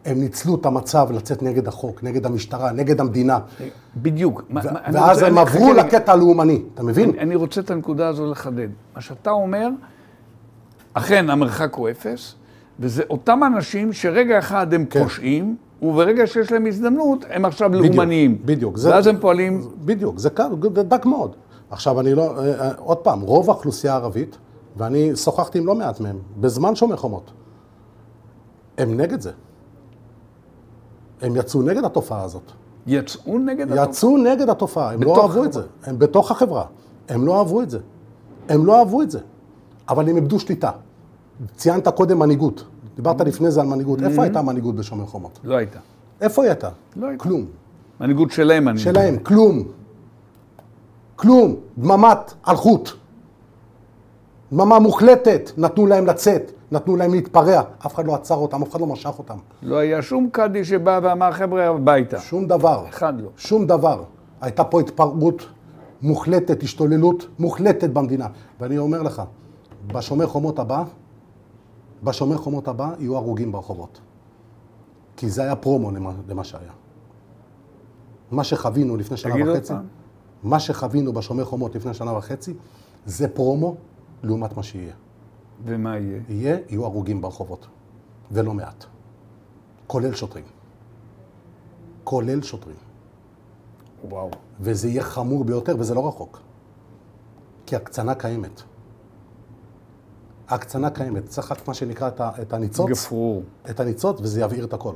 [0.06, 3.40] הם ניצלו את המצב לצאת נגד החוק, נגד המשטרה, נגד המדינה.
[3.98, 4.44] בדיוק.
[4.56, 7.10] ו- ואז הם עברו לקטע הלאומני, אתה מבין?
[7.10, 8.68] אני, אני רוצה את הנקודה הזו לחדד.
[8.96, 9.70] מה שאתה אומר,
[10.94, 12.36] אכן המרחק הוא אפס,
[12.80, 15.04] וזה אותם אנשים שרגע אחד הם כן.
[15.04, 18.42] פושעים, וברגע שיש להם הזדמנות, הם עכשיו בדיוק, לאומניים.
[18.46, 18.78] בדיוק.
[18.84, 19.72] ואז זה, הם פועלים...
[19.86, 20.30] בדיוק, זה
[20.88, 21.36] דק מאוד.
[21.70, 22.38] עכשיו, אני לא...
[22.38, 24.38] אה, אה, עוד פעם, רוב האוכלוסייה הערבית,
[24.78, 27.32] ואני שוחחתי עם לא מעט מהם, בזמן שומר חומות,
[28.78, 29.32] הם נגד זה.
[31.22, 32.52] הם יצאו נגד התופעה הזאת.
[32.88, 33.86] יצאו נגד התופעה?
[33.90, 35.46] יצאו נגד התופעה, הם לא אהבו החברה.
[35.46, 35.62] את זה.
[35.84, 36.66] הם בתוך החברה.
[37.10, 37.80] הם לא אהבו את זה.
[38.50, 39.20] הם לא אהבו את זה.
[39.90, 40.72] אבל הם איבדו שליטה.
[41.56, 42.64] ציינת קודם מנהיגות.
[42.96, 44.04] דיברת לפני זה על מנהיגות.
[44.04, 45.40] איפה הייתה מנהיגות בשומר חומות?
[45.44, 45.80] לא הייתה.
[46.22, 46.70] איפה היא הייתה?
[46.96, 47.24] לא הייתה.
[47.24, 47.46] כלום.
[48.00, 48.84] מנהיגות שלהם, מנהיגות.
[48.84, 49.64] שלהם, כלום.
[51.16, 51.56] כלום.
[51.78, 52.90] דממת אלחוט.
[54.52, 55.52] דממה מוחלטת.
[55.58, 57.62] נתנו להם לצאת, נתנו להם להתפרע.
[57.86, 59.38] אף אחד לא עצר אותם, אף אחד לא משך אותם.
[59.64, 62.20] לא היה שום קאדי שבא ואמר, חבר'ה, הביתה.
[62.20, 62.86] שום דבר.
[62.90, 63.30] אחד לא.
[63.38, 64.04] שום דבר.
[64.42, 65.46] הייתה פה התפרעות
[66.02, 68.28] מוחלטת, השתוללות מוחלטת במדינה.
[68.60, 69.22] ואני אומר לך,
[69.88, 70.84] בשומר חומות הבא,
[72.04, 74.02] בשומר חומות הבא יהיו הרוגים ברחובות.
[75.18, 76.72] כי זה היה פרומו למה, למה שהיה.
[78.32, 79.74] מה שחווינו לפני שנה וחצי,
[80.44, 82.54] מה שחווינו בשומר חומות לפני שנה וחצי,
[83.06, 83.76] זה פרומו
[84.24, 84.94] לעומת מה שיהיה.
[85.66, 86.22] ומה יהיה?
[86.30, 87.68] יהיה, יהיו הרוגים ברחובות.
[88.32, 88.86] ולא מעט.
[89.88, 90.44] כולל שוטרים.
[92.04, 92.76] כולל שוטרים.
[94.10, 94.30] וואו.
[94.60, 96.40] וזה יהיה חמור ביותר, וזה לא רחוק.
[97.66, 98.62] כי הקצנה קיימת.
[100.50, 102.10] ההקצנה קיימת, צריך רק מה שנקרא
[102.42, 102.90] את הניצוץ.
[102.90, 103.44] גפרור.
[103.70, 104.94] את הניצוץ, וזה יבעיר את הכל.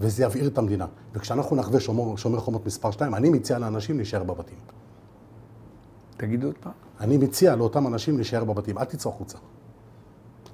[0.00, 0.86] וזה יבעיר את המדינה.
[1.14, 4.58] וכשאנחנו נחווה שומר, שומר חומות מספר 2, אני מציע לאנשים להישאר בבתים.
[6.16, 6.72] תגיד עוד פעם.
[7.00, 9.38] אני מציע לאותם אנשים להישאר בבתים, אל תצאו החוצה.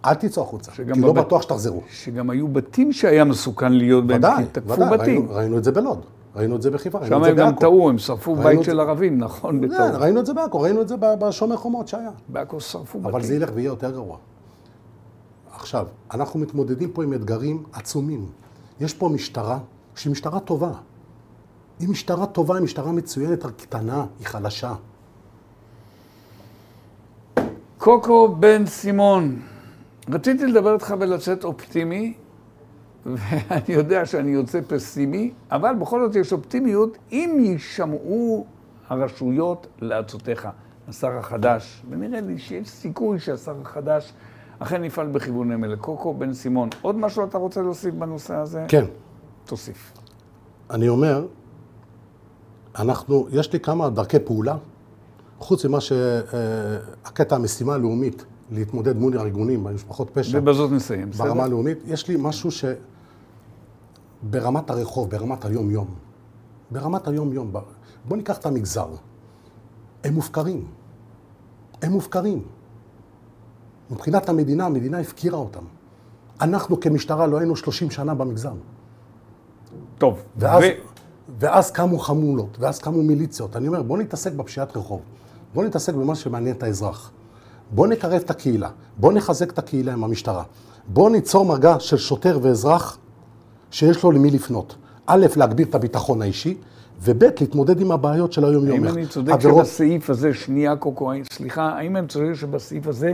[0.04, 0.96] אל תצאו החוצה, כי בבת...
[0.96, 1.82] לא בטוח שתחזרו.
[1.90, 5.20] שגם היו בתים שהיה מסוכן להיות בהם, כי תקפו ודאי, בתים.
[5.20, 6.04] ראינו, ראינו את זה בלוד.
[6.36, 7.40] ראינו את זה בחיפה, ראינו את זה בעכו.
[7.40, 9.68] שם הם גם טעו, הם שרפו בית של ערבים, נכון?
[9.68, 12.10] כן, ראינו את זה בעכו, ראינו את זה בשומר חומות שהיה.
[12.28, 13.10] בעכו שרפו בתים.
[13.10, 14.16] אבל זה ילך ויהיה יותר גרוע.
[15.52, 18.26] עכשיו, אנחנו מתמודדים פה עם אתגרים עצומים.
[18.80, 19.58] יש פה משטרה
[19.94, 20.72] שהיא משטרה טובה.
[21.78, 24.74] היא משטרה טובה, היא משטרה מצוינת, רק קטנה, היא חלשה.
[27.78, 29.40] קוקו בן סימון,
[30.08, 32.14] רציתי לדבר איתך ולצאת אופטימי,
[33.06, 38.46] ואני יודע שאני יוצא פסימי, אבל בכל זאת יש אופטימיות אם יישמעו
[38.88, 40.48] הרשויות לעצותיך,
[40.88, 44.12] השר החדש, ונראה לי שיש סיכוי שהשר החדש
[44.58, 45.76] אכן יפעל בכיוונים אלה.
[45.76, 48.64] קוקו בן סימון, עוד משהו אתה רוצה להוסיף בנושא הזה?
[48.68, 48.84] כן.
[49.44, 49.92] תוסיף.
[50.70, 51.26] אני אומר,
[52.78, 54.56] אנחנו, יש לי כמה דרכי פעולה,
[55.38, 60.38] חוץ ממה שהקטע המשימה הלאומית, להתמודד מול הארגונים, במשפחות פשע.
[60.38, 61.24] ובזאת נסיים, בסדר?
[61.24, 62.64] ברמה הלאומית, יש לי משהו ש...
[64.22, 65.86] ברמת הרחוב, ברמת היום-יום,
[66.70, 67.52] ברמת היום-יום,
[68.08, 68.88] בוא ניקח את המגזר.
[70.04, 70.64] הם מופקרים.
[71.82, 72.42] הם מופקרים.
[73.90, 75.64] מבחינת המדינה, המדינה הפקירה אותם.
[76.40, 78.52] אנחנו כמשטרה לא היינו 30 שנה במגזר.
[79.98, 80.22] טוב.
[80.36, 80.66] ואז, ו...
[81.38, 83.56] ואז קמו חמולות, ואז קמו מיליציות.
[83.56, 85.00] אני אומר, בוא נתעסק בפשיעת רחוב.
[85.54, 87.12] בוא נתעסק במה שמעניין את האזרח.
[87.70, 88.68] בוא נקרב את הקהילה.
[88.96, 90.42] בוא נחזק את הקהילה עם המשטרה.
[90.88, 92.98] בואו ניצור מגע של שוטר ואזרח
[93.70, 94.74] שיש לו למי לפנות.
[95.06, 96.56] א', להגביר את הביטחון האישי,
[97.02, 98.84] וב', להתמודד עם הבעיות של היום-יום.
[98.84, 103.12] האם אני צודק עבירות- שבסעיף הזה, שנייה קוקו, סליחה, האם אני צודק שבסעיף הזה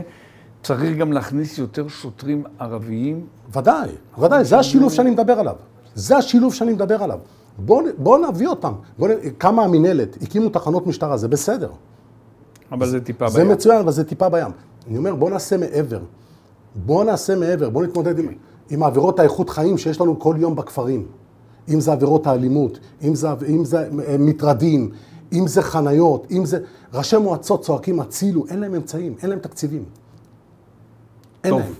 [0.63, 3.25] צריך גם להכניס יותר שוטרים ערביים?
[3.55, 3.89] ודאי,
[4.19, 5.55] ודאי, זה השילוב שאני מדבר עליו.
[5.95, 7.19] זה השילוב שאני מדבר עליו.
[7.57, 8.73] בואו בוא נביא אותם.
[8.99, 11.69] בוא, נ- קמה המינהלת, הקימו תחנות משטרה, זה בסדר.
[12.71, 13.51] אבל זה טיפה זה בים.
[13.51, 14.51] מצוין, אבל זה טיפה בים.
[14.87, 15.99] אני אומר, בואו נעשה מעבר.
[16.75, 18.27] בואו נעשה מעבר, בואו נתמודד עם,
[18.69, 21.05] עם העבירות האיכות חיים שיש לנו כל יום בכפרים.
[21.69, 24.91] אם זה עבירות האלימות, אם זה, אם זה אה, מטרדים,
[25.33, 26.59] אם זה חניות, אם זה...
[26.93, 29.83] ראשי מועצות צועקים הצילו, אין להם אמצעים, אין להם תקציבים.
[31.43, 31.61] אין טוב.
[31.61, 31.73] להם.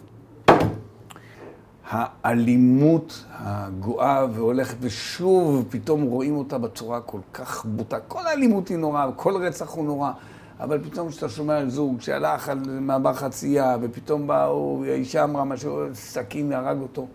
[1.89, 7.99] האלימות הגואה והולכת, ושוב פתאום רואים אותה בצורה כל כך בוטה.
[7.99, 10.11] כל האלימות היא נוראה, כל רצח הוא נורא,
[10.59, 15.81] אבל פתאום כשאתה שומע על זוג שהלך על מעבר חצייה, ופתאום באו, האישה אמרה משהו,
[15.93, 17.07] סכין הרג אותו.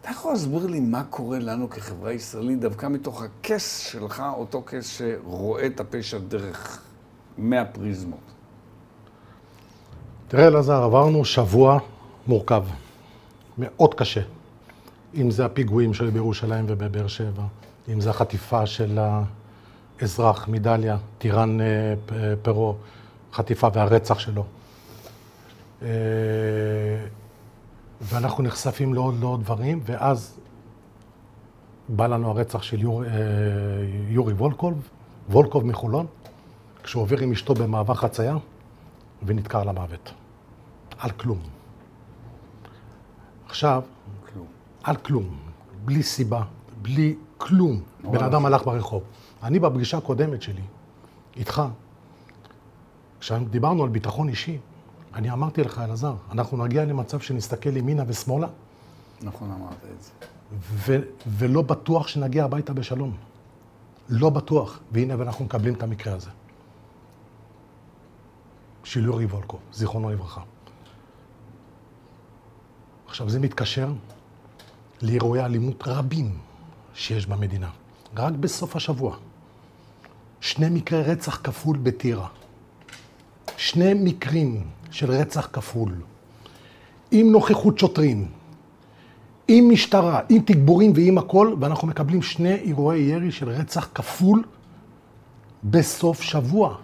[0.00, 4.98] אתה יכול להסביר לי מה קורה לנו כחברה ישראלית, דווקא מתוך הכס שלך, אותו כס
[4.98, 6.82] שרואה את הפשע דרך
[7.38, 8.20] מהפריזמות?
[10.28, 11.78] תראה, אלעזר, עברנו שבוע
[12.26, 12.64] מורכב,
[13.58, 14.20] מאוד קשה.
[15.14, 17.42] אם זה הפיגועים שהיו בירושלים ובבאר שבע,
[17.92, 18.98] אם זה החטיפה של
[20.00, 21.66] האזרח מדליה, טירן אה,
[22.12, 22.76] אה, פרו,
[23.32, 24.44] חטיפה והרצח שלו.
[25.82, 25.88] אה,
[28.00, 30.38] ואנחנו נחשפים לעוד לעוד דברים, ואז
[31.88, 33.02] בא לנו הרצח של יור,
[34.08, 34.88] יורי וולקוב,
[35.30, 36.06] וולקוב מחולון,
[36.82, 38.36] כשהוא עובר עם אשתו במעבר חצייה.
[39.22, 40.12] ונדקר למוות.
[40.98, 41.38] על כלום.
[43.46, 43.82] עכשיו,
[44.32, 44.46] כלום.
[44.82, 45.38] על כלום,
[45.84, 46.42] בלי סיבה,
[46.82, 47.80] בלי כלום.
[48.10, 49.02] בן אדם הלך ברחוב.
[49.42, 50.62] אני בפגישה הקודמת שלי,
[51.36, 51.62] איתך,
[53.20, 54.58] כשדיברנו על ביטחון אישי,
[55.14, 58.46] אני אמרתי לך, אלעזר, אנחנו נגיע למצב שנסתכל ימינה ושמאלה,
[59.22, 60.10] נכון אמרת את זה.
[60.60, 63.16] ו- ולא בטוח שנגיע הביתה בשלום.
[64.08, 64.80] לא בטוח.
[64.92, 66.30] והנה, ואנחנו מקבלים את המקרה הזה.
[68.84, 70.40] של יורי וולקוב, זיכרונו לברכה.
[73.06, 73.92] עכשיו, זה מתקשר
[75.02, 76.38] לאירועי אלימות רבים
[76.94, 77.70] שיש במדינה.
[78.16, 79.16] רק בסוף השבוע.
[80.40, 82.26] שני מקרי רצח כפול בטירה.
[83.56, 85.92] שני מקרים של רצח כפול.
[87.10, 88.26] עם נוכחות שוטרים,
[89.48, 94.42] עם משטרה, עם תגבורים ועם הכל, ואנחנו מקבלים שני אירועי ירי של רצח כפול
[95.64, 96.74] בסוף שבוע.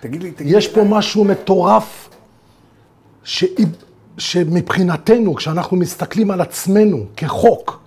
[0.00, 2.08] תגיד לי, תגיד לי, יש פה משהו מטורף,
[3.24, 3.44] ש...
[4.18, 7.80] שמבחינתנו, כשאנחנו מסתכלים על עצמנו כחוק,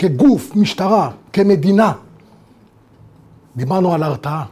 [0.00, 1.92] כגוף, משטרה, כמדינה,
[3.56, 4.44] דיברנו על הרתעה,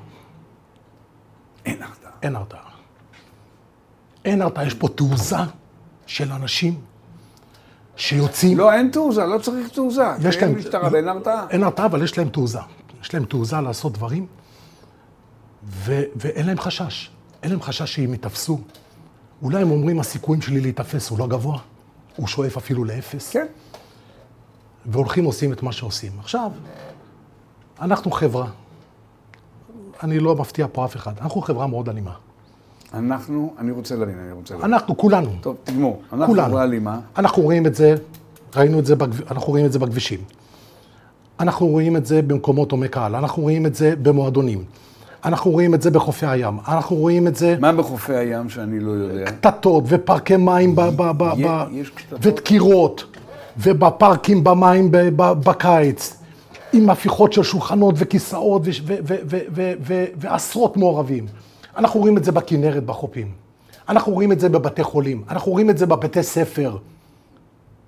[1.67, 2.11] אין הרתעה.
[2.23, 2.61] אין הרתעה.
[4.25, 5.37] אין הרתעה, יש פה תעוזה
[6.07, 6.81] של אנשים
[7.97, 8.59] שיוצאים...
[8.59, 10.03] לא, אין תעוזה, לא צריך תעוזה.
[10.21, 11.47] יש כי אין להם- משטרה ואין הרתעה.
[11.51, 12.59] אין הרתעה, אבל יש להם תעוזה.
[13.03, 14.27] יש להם תעוזה לעשות דברים,
[15.65, 17.11] ו- ואין להם חשש.
[17.43, 18.59] אין להם חשש שהם ייתפסו.
[19.43, 21.59] אולי הם אומרים, הסיכויים שלי להיתפס הוא לא גבוה,
[22.17, 23.47] הוא שואף אפילו לאפס, כן.
[24.89, 26.13] והולכים עושים את מה שעושים.
[26.19, 26.51] עכשיו,
[27.81, 28.47] אנחנו חברה,
[30.03, 32.13] אני לא מפתיע פה אף אחד, אנחנו חברה מאוד אלימה.
[32.95, 34.73] אנחנו, אני רוצה להבין, אני רוצה להבין.
[34.75, 36.03] אנחנו, כולנו, טוב, תגמור.
[36.13, 36.49] אנחנו כולנו.
[36.49, 37.01] חברה אלימה.
[37.17, 37.95] אנחנו רואים את זה,
[38.57, 39.33] ראינו את זה, בכב...
[39.33, 40.21] אנחנו רואים את זה בכבישים.
[41.41, 44.65] אנחנו רואים את זה במקומות הומי קהל, אנחנו רואים את זה במועדונים.
[45.25, 48.91] אנחנו רואים את זה בחופי הים, אנחנו רואים את זה מה בחופי הים שאני לא
[48.91, 49.25] יודע?
[49.25, 50.81] קטטות ופארקי מים ב...
[50.81, 51.03] ב...
[51.03, 51.25] ב...
[51.47, 51.67] ב...
[51.73, 52.19] יש קטטות?
[52.23, 53.18] ודקירות,
[53.59, 54.91] ובפארקים במים.
[55.17, 56.17] בקיץ,
[56.73, 58.63] עם הפיכות של שולחנות וכיסאות.
[60.17, 61.27] ועשרות מעורבים.
[61.77, 63.33] אנחנו רואים את זה בכנרת, בחופים.
[63.89, 66.77] אנחנו רואים את זה בבתי חולים, אנחנו רואים את זה בבתי ספר.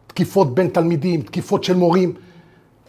[0.06, 2.14] תקיפות בין תלמידים, תקיפות של מורים.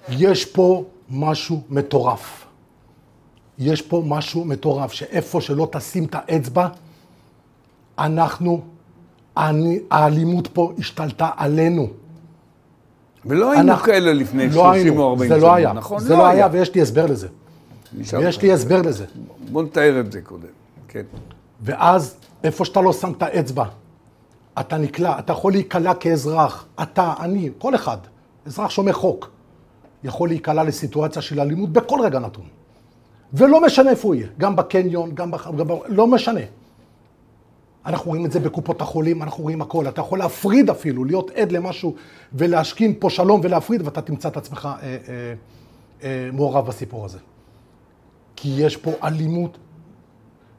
[0.10, 2.46] יש פה משהו מטורף.
[3.60, 6.68] יש פה משהו מטורף, שאיפה שלא תשים את האצבע,
[8.00, 8.62] אנחנו,
[9.36, 11.88] האלימות פה השתלטה עלינו.
[13.26, 16.00] ולא היינו אנחנו- כאלה לפני לא 30 היינו, או 40 זה שנה, לא היה, נכון?
[16.00, 17.28] זה לא היה, ויש לי הסבר לזה.
[17.94, 18.42] ויש.
[18.42, 19.06] לי הסבר לזה.
[19.52, 20.48] בוא נתאר את זה קודם.
[20.88, 21.04] כן.
[21.62, 23.66] ואז, איפה שאתה לא שם את האצבע,
[24.60, 27.98] אתה נקלע, אתה יכול להיקלע כאזרח, אתה, אני, כל אחד,
[28.46, 29.30] אזרח שומר חוק,
[30.04, 32.46] יכול להיקלע לסיטואציה של אלימות בכל רגע נתון.
[33.34, 35.48] ולא משנה איפה הוא יהיה, גם בקניון, גם בח...
[35.58, 35.72] גם ב...
[35.88, 36.42] לא משנה.
[37.86, 39.88] אנחנו רואים את זה בקופות החולים, אנחנו רואים הכל.
[39.88, 41.96] אתה יכול להפריד אפילו, להיות עד למשהו
[42.34, 45.34] ולהשכין פה שלום ולהפריד, ואתה תמצא את עצמך אה, אה,
[46.04, 47.20] אה, מעורב בסיפור הזה.
[48.36, 49.58] כי יש פה אלימות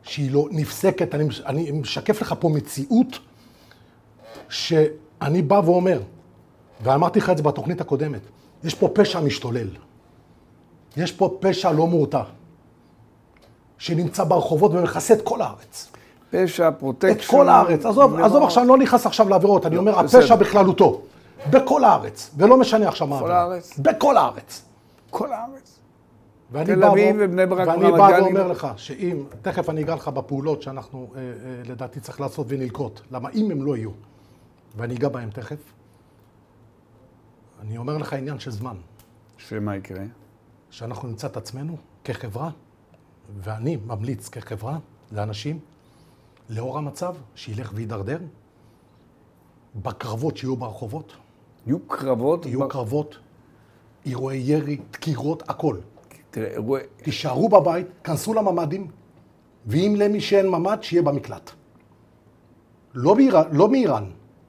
[0.02, 1.14] שהיא לא נפסקת.
[1.14, 3.18] אני, אני משקף לך פה מציאות
[5.22, 6.02] אני בא ואומר,
[6.80, 8.20] ואמרתי לך את זה בתוכנית הקודמת,
[8.64, 9.68] יש פה פשע משתולל.
[10.96, 12.22] יש פה פשע לא מורתע,
[13.78, 15.91] שנמצא ברחובות ומכסה את כל הארץ.
[16.32, 17.12] פשע, פרוטקשן.
[17.12, 17.86] את כל הארץ.
[17.86, 19.98] עזוב, לא- עזוב עכשיו, אני לא נכנס עכשיו לעבירות, אני אומר.
[19.98, 21.02] הפשע בכללותו.
[21.50, 23.30] בכל הארץ, ולא משנה עכשיו מה בכל.
[23.30, 23.78] הארץ?
[23.78, 24.62] בכל הארץ.
[25.10, 25.78] כל הארץ.
[26.52, 30.08] ואני בא תל אביב ובני ברק ואני בא ואומר לך שאם, תכף אני אגע לך
[30.08, 31.32] בפעולות שאנחנו אה, אה,
[31.64, 33.00] לדעתי צריך לעשות ולנקוט.
[33.10, 33.90] למה אם הם לא יהיו,
[34.76, 35.56] ואני אגע בהם תכף,
[37.62, 38.76] אני אומר לך עניין של זמן,
[39.38, 40.04] שמה יקרה?
[40.70, 42.50] שאנחנו נמצא את עצמנו כחברה,
[43.42, 44.78] ואני ממליץ כחברה
[45.12, 45.58] לאנשים,
[46.52, 48.18] לאור המצב, שילך ויידרדר,
[49.82, 51.12] בקרבות שיהיו ברחובות,
[51.66, 52.46] יהיו קרבות.
[52.46, 53.18] יהיו ב- קרבות,
[54.06, 55.76] אירועי ירי, דקירות, הכל.
[56.30, 56.82] תראה, אירועי...
[56.96, 58.86] תישארו בבית, כנסו לממ"דים,
[59.66, 61.50] ואם למי שאין ממ"ד, שיהיה במקלט.
[62.94, 64.04] לא, באיראן, לא מאיראן,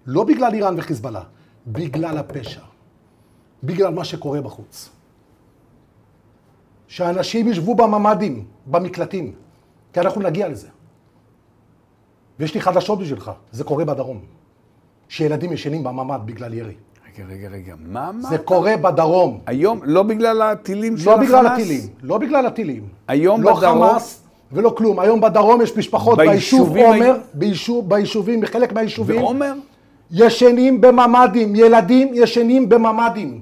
[0.06, 1.24] לא בגלל איראן וחיזבאללה,
[1.68, 2.62] בגלל הפשע,
[3.64, 4.90] בגלל מה שקורה בחוץ.
[6.88, 9.34] שאנשים ישבו בממ"דים, במקלטים,
[9.94, 10.68] כי אנחנו נגיע לזה.
[12.40, 14.20] ויש לי חדשות בשבילך, זה קורה בדרום.
[15.10, 16.74] שילדים ישנים בממ"ד בגלל ירי.
[17.18, 18.30] רגע, רגע, רגע, מה אמרת?
[18.30, 19.40] זה קורה בדרום.
[19.46, 21.28] היום, לא בגלל הטילים של לא החמאס?
[21.30, 22.88] בגלל הטילים, לא בגלל הטילים.
[23.08, 25.00] היום לא בדרום- חמאס ולא כלום.
[25.00, 29.54] היום בדרום יש משפחות ביישוב עומר, ביישוב, ביישובים, בחלק מהיישובים, ועומר?
[30.12, 33.42] ישנים בממ"דים, ילדים ישנים בממ"דים.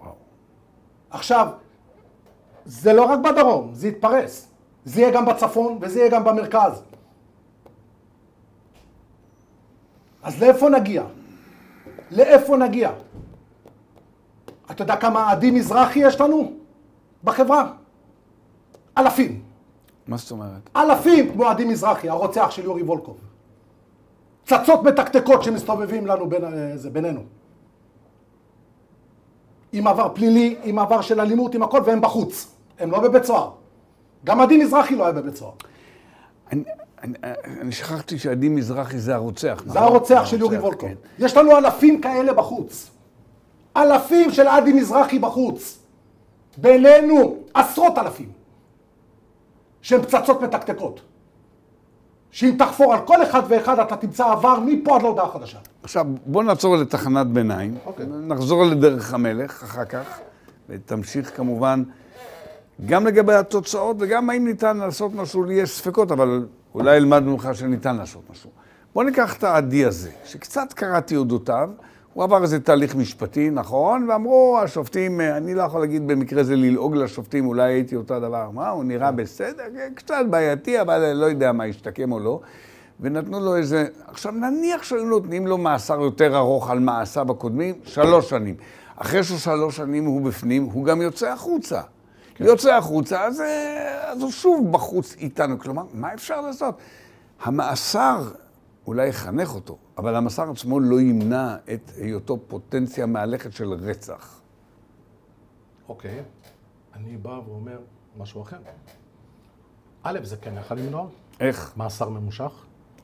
[0.00, 0.12] וואו.
[1.10, 1.48] עכשיו,
[2.64, 4.48] זה לא רק בדרום, זה יתפרס.
[4.86, 6.82] זה יהיה גם בצפון וזה יהיה גם במרכז.
[10.22, 11.02] אז לאיפה נגיע?
[12.10, 12.90] לאיפה נגיע?
[14.70, 16.52] אתה יודע כמה עדי מזרחי יש לנו
[17.24, 17.72] בחברה?
[18.98, 19.42] אלפים.
[20.06, 20.70] מה זאת אומרת?
[20.76, 23.16] אלפים כמו עדי מזרחי, הרוצח של יורי וולקוב.
[24.44, 27.20] פצצות מתקתקות שמסתובבים לנו בין, אה, זה, בינינו.
[29.72, 32.54] עם עבר פלילי, עם עבר של אלימות, עם הכל, והם בחוץ.
[32.78, 33.50] הם לא בבית סוהר.
[34.26, 35.52] גם עדי מזרחי לא היה בבית סוהר.
[36.52, 36.62] אני,
[37.02, 37.14] אני,
[37.60, 39.62] אני שכחתי שעדי מזרחי זה הרוצח.
[39.66, 39.82] זה נכון?
[39.82, 40.88] הרוצח של יורי וולקוב.
[40.88, 40.94] כן.
[41.18, 42.90] יש לנו אלפים כאלה בחוץ.
[43.76, 45.78] אלפים של עדי מזרחי בחוץ.
[46.56, 48.28] בינינו עשרות אלפים.
[49.82, 51.00] שהם פצצות מתקתקות.
[52.30, 55.58] שאם תחפור על כל אחד ואחד אתה תמצא עבר מפה עד להודעה חדשה.
[55.82, 57.76] עכשיו, בוא נעצור לתחנת ביניים.
[57.86, 58.06] אוקיי.
[58.06, 60.18] נחזור לדרך המלך אחר כך,
[60.68, 61.82] ותמשיך כמובן
[62.86, 67.48] גם לגבי התוצאות וגם האם ניתן לעשות משהו, לי יש ספקות, אבל אולי אלמד ממך
[67.52, 68.50] שניתן לעשות משהו.
[68.94, 71.70] בוא ניקח את העדי הזה, שקצת קראתי אודותיו,
[72.12, 74.06] הוא עבר איזה תהליך משפטי, נכון?
[74.10, 78.50] ואמרו, השופטים, אני לא יכול להגיד במקרה זה ללעוג לשופטים, אולי הייתי אותו דבר.
[78.50, 79.62] מה, הוא נראה בסדר?
[79.74, 82.40] כן, קצת בעייתי, אבל לא יודע מה ישתקם או לא.
[83.00, 83.86] ונתנו לו איזה...
[84.06, 88.54] עכשיו, נניח שהיו נותנים לו מאסר יותר ארוך על מעשיו הקודמים, שלוש שנים.
[88.96, 91.80] אחרי ששלוש שנים הוא בפנים, הוא גם יוצא החוצה.
[92.36, 92.44] כן.
[92.44, 95.58] יוצא החוצה, אז, אה, אז הוא שוב בחוץ איתנו.
[95.58, 96.78] כלומר, מה אפשר לעשות?
[97.42, 98.22] המאסר
[98.86, 104.40] אולי יחנך אותו, אבל המאסר עצמו לא ימנע את היותו פוטנציה מהלכת של רצח.
[105.88, 106.22] אוקיי,
[106.94, 107.78] אני בא ואומר
[108.18, 108.56] משהו אחר.
[110.02, 111.06] א', זה כן יכול למנוע,
[111.40, 111.72] איך?
[111.76, 112.52] מאסר ממושך.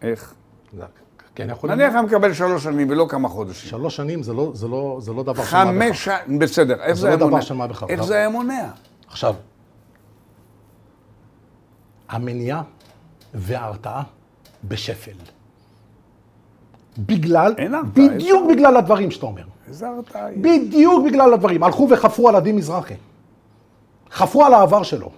[0.02, 0.34] איך?
[0.76, 0.82] זה
[1.34, 1.86] כן יכול למנוע.
[1.86, 3.70] נניח אני מקבל שלוש שנים ולא כמה חודשים.
[3.70, 5.70] שלוש שנים זה לא, זה לא, זה לא דבר של מה בכך.
[5.70, 7.42] חמש שנים, בסדר, איך זה לא היה דבר מונע?
[7.42, 7.86] של מה בכך.
[7.88, 8.06] איך לא.
[8.06, 8.70] זה היה מונע?
[9.12, 9.34] עכשיו,
[12.08, 12.62] המניעה
[13.34, 14.02] וההרתעה
[14.64, 15.12] בשפל.
[16.98, 17.54] בגלל,
[17.92, 19.42] בדיוק בגלל הדברים שאתה אומר.
[19.68, 20.38] איזה הרתעה היא?
[20.40, 21.62] בדיוק בגלל הדברים.
[21.62, 22.94] הלכו וחפרו על עדי מזרחי.
[24.10, 25.10] חפרו על העבר שלו.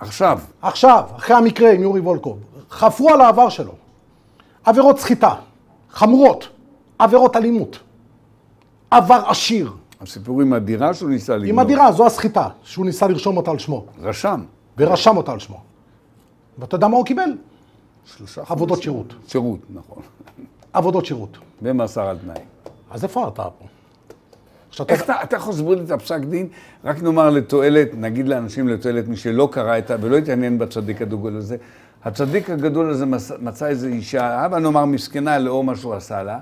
[0.00, 2.38] עכשיו, עכשיו, אחרי המקרה עם יורי וולקוב,
[2.70, 3.72] חפרו על העבר שלו.
[4.64, 5.34] עבירות סחיטה,
[5.90, 6.48] חמורות,
[6.98, 7.78] עבירות אלימות,
[8.90, 9.72] עבר עשיר.
[10.00, 11.50] הסיפור עם הדירה שהוא ניסה לגנוב.
[11.50, 14.44] עם הדירה, זו הסחיטה, שהוא ניסה לרשום אותה על שמו, רשם.
[14.78, 15.60] ורשם אותה על שמו.
[16.58, 17.30] ואתה יודע מה הוא קיבל?
[18.04, 18.92] שלושה עבודות חודשים.
[18.92, 19.14] שירות.
[19.28, 20.02] שירות, נכון.
[20.72, 21.38] עבודות שירות.
[21.62, 22.42] ומאסר על תנאי.
[22.90, 23.66] אז איפה אתה פה?
[24.68, 25.14] עכשיו, איך אתה...
[25.22, 26.48] אתה, יכול להסביר לי את הפסק דין?
[26.84, 29.96] רק נאמר לתועלת, נגיד לאנשים לתועלת, מי שלא קרא את ה...
[30.00, 31.56] ולא התעניין בצדיק הגדול הזה.
[32.04, 36.38] הצדיק הגדול הזה מצא, מצא איזו אישה, הבה נאמר מסכנה לאור מה שהוא עשה לה.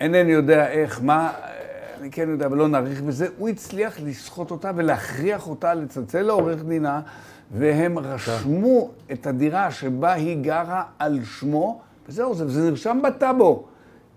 [0.00, 1.32] אינני יודע איך, מה,
[2.00, 3.26] אני כן יודע, אבל לא נאריך בזה.
[3.38, 7.00] הוא הצליח לסחוט אותה ולהכריח אותה לצלצל לעורך דינה,
[7.54, 13.64] והם רשמו את הדירה שבה היא גרה על שמו, וזהו, זה, זה נרשם בטאבו.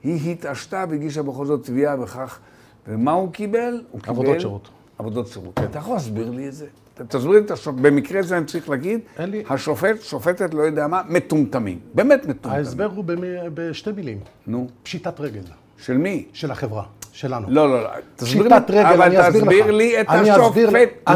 [0.04, 2.40] היא התעשתה והגישה בכל זאת תביעה וכך,
[2.88, 3.84] ומה הוא קיבל?
[3.92, 4.14] הוא קיבל...
[4.14, 4.70] עבודות שירות.
[5.00, 5.60] עבודות שירות.
[5.64, 6.66] אתה יכול להסביר לי את זה?
[7.08, 11.02] תסביר לי את השופט, במקרה זה אני צריך להגיד, לי- השופט, שופטת, לא יודע מה,
[11.10, 11.80] מטומטמים.
[11.96, 12.54] באמת מטומטמים.
[12.56, 15.42] ההסבר הוא במי- בשתי מילים, נו, פשיטת רגל
[15.78, 16.26] של מי?
[16.34, 17.48] של החברה, שלנו.
[17.50, 17.90] לא, לא, לא.
[18.70, 19.50] לי, רגל, אבל אני אסביר לך.
[19.50, 20.28] תסביר לי את השופט.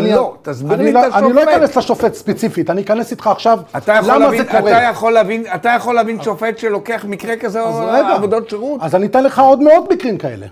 [0.01, 1.23] לא, תסביר לי לא- את השופט.
[1.23, 4.59] אני לא אכנס לשופט ספציפית, אני אכנס איתך עכשיו, אתה יכול למה זה קורה.
[4.59, 7.81] אתה יכול להבין, אתה יכול להבין שופט שלוקח מקרה כזה או.
[7.89, 8.81] עבודות שירות?
[8.83, 10.47] אז אני אתן לך עוד מאות מקרים כאלה,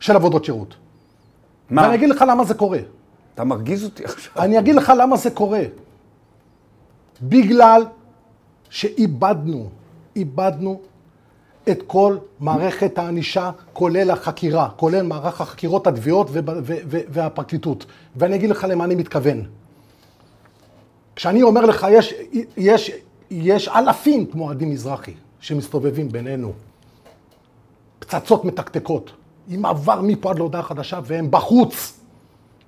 [0.00, 0.74] של עבודות שירות.
[1.70, 1.82] מה?
[1.82, 2.78] ואני אגיד לך למה זה קורה.
[3.34, 4.32] אתה מרגיז אותי עכשיו.
[4.38, 5.62] אני אגיד לך למה זה קורה.
[7.22, 7.84] בגלל
[8.70, 9.68] שאיבדנו,
[10.16, 10.80] איבדנו
[11.70, 16.30] את כל מערכת הענישה, כולל החקירה, כולל מערך החקירות, התביעות
[17.08, 17.86] והפרקליטות.
[18.16, 19.42] ואני אגיד לך למה אני מתכוון.
[21.16, 22.14] כשאני אומר לך, יש,
[22.56, 22.90] יש,
[23.30, 26.52] יש אלפים כמו עדי מזרחי שמסתובבים בינינו,
[27.98, 29.12] פצצות מתקתקות,
[29.48, 32.00] עם עבר מפה עד להודעה חדשה, והם בחוץ.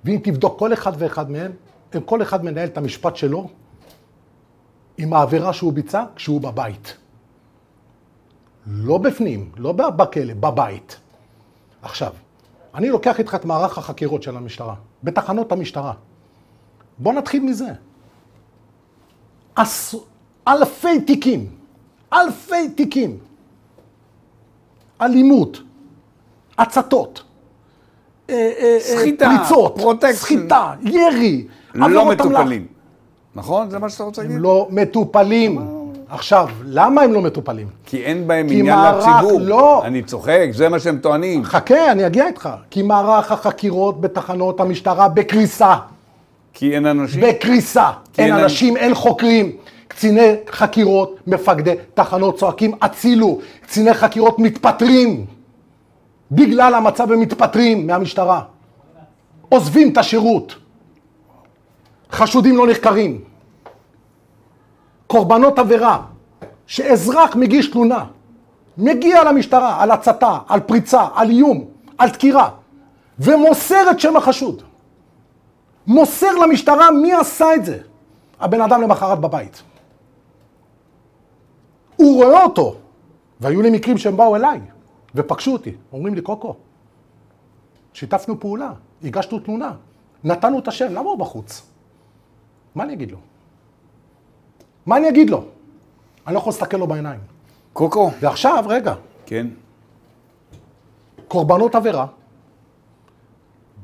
[0.05, 1.51] ואם תבדוק כל אחד ואחד מהם,
[1.93, 3.49] הם כל אחד מנהל את המשפט שלו
[4.97, 6.97] עם העבירה שהוא ביצע כשהוא בבית.
[8.69, 10.97] לא בפנים, לא בכלא, בבית.
[11.81, 12.13] עכשיו,
[12.75, 15.93] אני לוקח איתך את מערך החקירות של המשטרה, בתחנות המשטרה.
[16.97, 17.69] בוא נתחיל מזה.
[19.55, 19.95] עש...
[20.47, 21.49] אלפי תיקים,
[22.13, 23.17] אלפי תיקים.
[25.01, 25.61] אלימות,
[26.57, 27.23] הצתות,
[28.29, 30.13] אה, אה, אה, סחיטה, פריצות, פרוטקשן.
[30.13, 32.35] סחיטה, ירי, לא עבירות אמל"ח.
[32.35, 32.67] מטופלים.
[33.35, 33.69] נכון?
[33.69, 34.41] זה מה שאתה רוצה הם להגיד?
[34.43, 35.78] לא מטופלים.
[36.09, 37.67] עכשיו, למה הם לא מטופלים?
[37.85, 39.41] כי אין בהם כי עניין מערך- לציבור.
[39.41, 39.81] לא.
[39.85, 41.43] אני צוחק, זה מה שהם טוענים.
[41.43, 42.49] חכה, אני אגיע איתך.
[42.69, 45.75] כי מערך החקירות בתחנות המשטרה בקריסה.
[46.53, 47.21] כי אין אנשים.
[47.21, 47.89] בקריסה.
[48.17, 49.51] אין אין אנשים, אין חוקרים.
[49.87, 53.39] קציני חקירות, מפקדי תחנות צועקים, הצילו.
[53.61, 55.25] קציני חקירות מתפטרים.
[56.31, 58.41] בגלל המצב הם מתפטרים מהמשטרה.
[59.49, 60.55] עוזבים את השירות.
[62.11, 63.21] חשודים לא נחקרים.
[65.09, 66.01] קורבנות עבירה,
[66.67, 68.05] שאזרח מגיש תלונה,
[68.77, 71.65] מגיע למשטרה על הצתה, על פריצה, על איום,
[71.97, 72.49] על דקירה,
[73.19, 74.61] ומוסר את שם החשוד.
[75.87, 77.79] מוסר למשטרה מי עשה את זה.
[78.39, 79.63] הבן אדם למחרת בבית.
[81.95, 82.75] הוא רואה אותו,
[83.39, 84.61] והיו לי מקרים שהם באו אליי
[85.15, 86.55] ופגשו אותי, אומרים לי, קוקו,
[87.93, 88.71] שיתפנו פעולה,
[89.03, 89.71] הגשנו תלונה,
[90.23, 91.71] נתנו את השם, למה הוא בחוץ?
[92.75, 93.17] מה אני אגיד לו?
[94.89, 95.43] מה אני אגיד לו?
[96.27, 97.19] אני לא יכול להסתכל לו בעיניים.
[97.73, 98.11] קוקו.
[98.21, 98.93] ועכשיו, רגע,
[99.25, 99.47] כן.
[101.27, 102.07] קורבנות עבירה,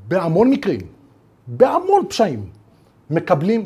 [0.07, 0.79] בהמון מקרים,
[1.47, 2.49] בהמון פשעים,
[3.09, 3.63] מקבלים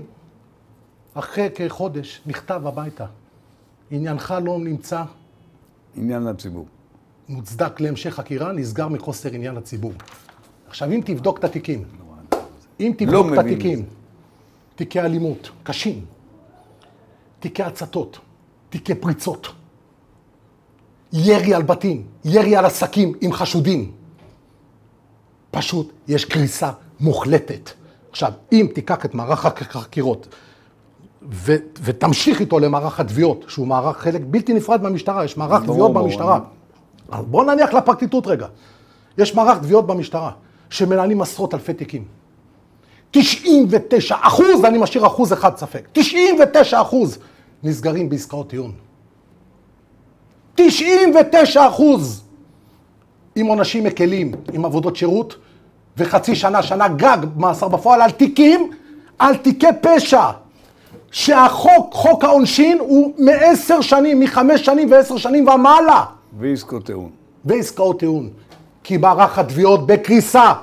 [1.14, 3.06] אחרי כחודש מכתב הביתה.
[3.92, 5.04] עניינך לא נמצא
[5.96, 6.66] עניין לציבור.
[7.30, 9.92] מוצדק להמשך חקירה, נסגר מחוסר עניין לציבור.
[10.68, 11.84] עכשיו, אם תבדוק את התיקים,
[12.80, 13.86] אם לא תבדוק את התיקים,
[14.76, 16.06] תיקי אלימות, קשים,
[17.40, 18.20] תיקי הצתות,
[18.70, 19.48] תיקי פריצות,
[21.14, 23.92] ירי על בתים, ירי על עסקים עם חשודים,
[25.52, 27.70] פשוט יש קריסה מוחלטת.
[28.12, 30.28] עכשיו, אם תיקח את מערך החקירות
[31.32, 36.04] ו- ותמשיך איתו למערך התביעות, שהוא מערך חלק בלתי נפרד מהמשטרה, יש מערך תביעות ברור,
[36.04, 36.40] במשטרה.
[37.12, 38.48] אז בוא נניח לפרקליטות רגע.
[39.18, 40.32] יש מערך תביעות במשטרה,
[40.70, 42.19] שמנהלים עשרות אלפי תיקים.
[43.12, 47.18] 99 אחוז, ואני משאיר אחוז אחד ספק, 99 אחוז
[47.64, 48.72] נסגרים בעסקאות טיעון.
[50.56, 52.24] 99 אחוז
[53.36, 55.36] עם עונשים מקלים, עם עבודות שירות,
[55.98, 58.72] וחצי שנה, שנה גג מאסר בפועל על תיקים,
[59.20, 60.24] על תיקי פשע.
[61.12, 66.06] שהחוק, חוק העונשין, הוא מעשר שנים, מחמש שנים ועשר שנים ומעלה.
[66.40, 67.10] ועסקות טיעון.
[67.46, 68.30] ועסקאות טיעון.
[68.84, 70.54] כי מערך התביעות בקריסה.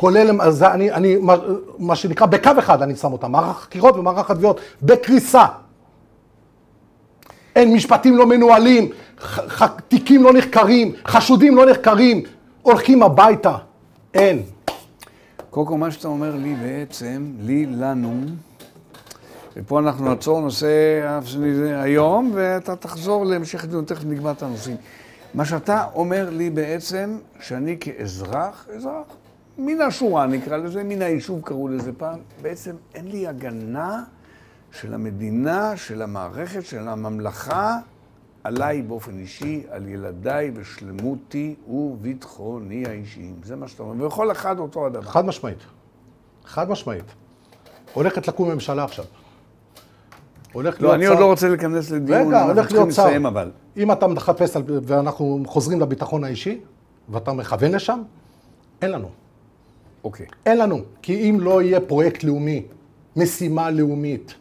[0.00, 1.34] כולל, אז אני, אני, מה,
[1.78, 5.46] מה שנקרא, בקו אחד אני שם אותם, מערך החקירות ומערך התביעות בקריסה.
[7.56, 8.90] אין משפטים לא מנוהלים,
[9.20, 12.22] ח, ח, תיקים לא נחקרים, חשודים לא נחקרים,
[12.62, 13.56] הולכים הביתה.
[14.14, 14.42] אין.
[15.50, 18.20] קוקו, מה שאתה אומר לי בעצם, לי, לנו,
[19.56, 20.68] ופה אנחנו נעצור נושא
[21.82, 24.76] היום, ואתה תחזור להמשך דיון, תכף נקבע את הנושאים.
[25.34, 29.19] מה שאתה אומר לי בעצם, שאני כאזרח, אזרח,
[29.60, 34.04] מן השורה נקרא לזה, מן היישוב קראו לזה פעם, בעצם אין לי הגנה
[34.72, 37.78] של המדינה, של המערכת, של הממלכה,
[38.44, 43.34] עליי באופן אישי, על ילדיי בשלמותי וביטחוני האישיים.
[43.44, 45.02] זה מה שאתה אומר, וכל אחד אותו הדבר.
[45.02, 45.58] חד משמעית.
[46.44, 47.04] חד משמעית.
[47.94, 49.04] הולכת לקום ממשלה עכשיו.
[50.52, 53.02] הולך לא, להיות אני שר- עוד לא רוצה להיכנס לדיון, רגע, הולך להיות שר.
[53.06, 53.50] לסיים אבל.
[53.76, 56.60] אם אתה מחפש, על- ואנחנו חוזרים לביטחון האישי,
[57.08, 58.02] ואתה מכוון לשם,
[58.82, 59.08] אין לנו.
[60.04, 60.26] אוקיי.
[60.46, 60.80] אין לנו.
[61.02, 62.62] כי אם לא יהיה פרויקט לאומי,
[63.16, 64.34] משימה לאומית,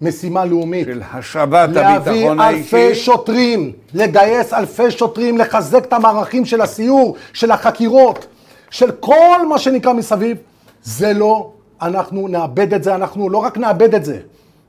[0.00, 3.00] משימה לאומית, של השבת להביא הביטחון אלפי האישי.
[3.00, 8.26] שוטרים, לגייס אלפי שוטרים, לחזק את המערכים של הסיור, של החקירות,
[8.70, 10.36] של כל מה שנקרא מסביב,
[10.82, 11.52] זה לא,
[11.82, 14.20] אנחנו נאבד את זה, אנחנו לא רק נאבד את זה,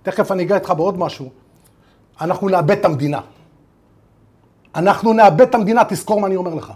[0.03, 1.29] תכף אני אגע איתך בעוד משהו,
[2.21, 3.19] אנחנו נאבד את המדינה.
[4.75, 6.73] אנחנו נאבד את המדינה, תזכור מה אני אומר לך.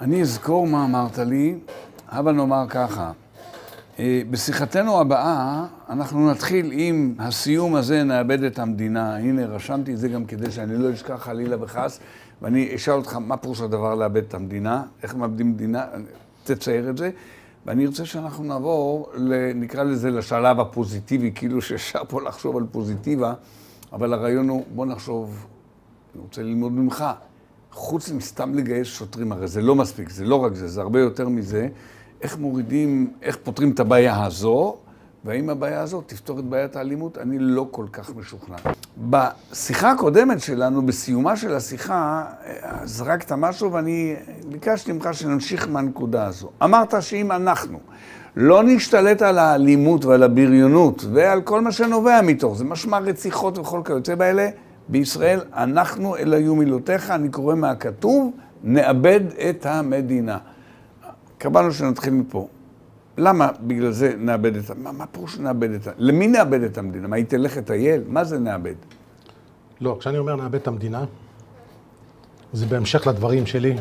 [0.00, 1.58] אני אזכור מה אמרת לי,
[2.08, 3.12] אבל נאמר ככה,
[3.98, 9.16] אה, בשיחתנו הבאה, אנחנו נתחיל עם הסיום הזה, נאבד את המדינה.
[9.16, 12.00] הנה, רשמתי את זה גם כדי שאני לא אשכח חלילה וחס,
[12.42, 14.82] ואני אשאל אותך, מה פירוש הדבר לאבד את המדינה?
[15.02, 15.86] איך מאבדים מדינה?
[16.44, 17.10] תצייר את זה.
[17.66, 19.12] ואני רוצה שאנחנו נעבור,
[19.54, 23.34] נקרא לזה, לשלב הפוזיטיבי, כאילו שאפשר פה לחשוב על פוזיטיבה,
[23.92, 25.46] אבל הרעיון הוא, בוא נחשוב,
[26.14, 27.04] אני רוצה ללמוד ממך.
[27.72, 31.28] חוץ מסתם לגייס שוטרים, הרי זה לא מספיק, זה לא רק זה, זה הרבה יותר
[31.28, 31.68] מזה.
[32.22, 34.76] איך מורידים, איך פותרים את הבעיה הזו,
[35.24, 38.56] והאם הבעיה הזו תפתור את בעיית האלימות, אני לא כל כך משוכנע.
[39.10, 42.24] בשיחה הקודמת שלנו, בסיומה של השיחה,
[42.84, 44.16] זרקת משהו ואני
[44.48, 46.50] ביקשתי ממך שנמשיך מהנקודה הזו.
[46.64, 47.78] אמרת שאם אנחנו
[48.36, 53.80] לא נשתלט על האלימות ועל הבריונות ועל כל מה שנובע מתוך זה, משמע רציחות וכל
[53.84, 54.48] כיוצא באלה,
[54.90, 58.32] בישראל אנחנו אל היו מילותיך, אני קורא מהכתוב,
[58.64, 59.20] נאבד
[59.50, 60.38] את המדינה.
[61.38, 62.48] קבענו שנתחיל מפה.
[63.18, 64.70] למה בגלל זה נאבד את...
[64.76, 65.88] מה, מה פירוש נאבד את...
[65.98, 67.08] למי נאבד את המדינה?
[67.08, 68.02] מה, היא תלך לטייל?
[68.08, 68.74] מה זה נאבד?
[69.80, 71.04] לא, כשאני אומר נאבד את המדינה,
[72.52, 73.76] זה בהמשך לדברים שלי.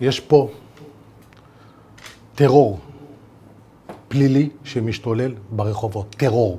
[0.00, 0.50] יש פה
[2.34, 2.78] טרור
[4.08, 6.14] פלילי שמשתולל ברחובות.
[6.18, 6.58] טרור.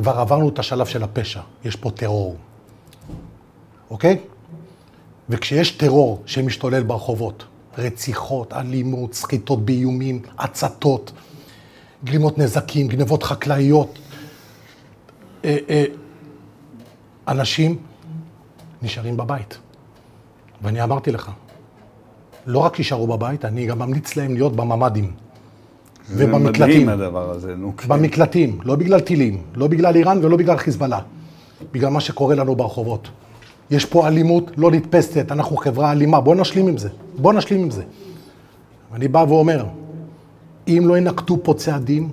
[0.00, 2.36] כבר עברנו את השלב של הפשע, יש פה טרור.
[3.90, 4.18] אוקיי?
[5.28, 7.44] וכשיש טרור שמשתולל ברחובות,
[7.78, 11.12] רציחות, אלימות, סחיטות באיומים, הצתות,
[12.04, 13.98] גרימות נזקים, גנבות חקלאיות,
[15.44, 15.84] אה, אה,
[17.28, 17.78] אנשים
[18.82, 19.58] נשארים בבית.
[20.62, 21.30] ואני אמרתי לך,
[22.46, 25.12] לא רק יישארו בבית, אני גם ממליץ להם להיות בממ"דים.
[26.10, 26.88] זה מדהים ובמקלטים.
[26.88, 27.72] הדבר הזה, נו.
[27.76, 27.88] כן.
[27.88, 30.98] במקלטים, לא בגלל טילים, לא בגלל איראן ולא בגלל חיזבאללה,
[31.72, 33.08] בגלל מה שקורה לנו ברחובות.
[33.70, 36.88] יש פה אלימות לא נתפסת, אנחנו חברה אלימה, בואו נשלים עם זה,
[37.18, 37.82] בואו נשלים עם זה.
[38.94, 39.64] אני בא ואומר,
[40.68, 42.08] אם לא ינקטו פה צעדים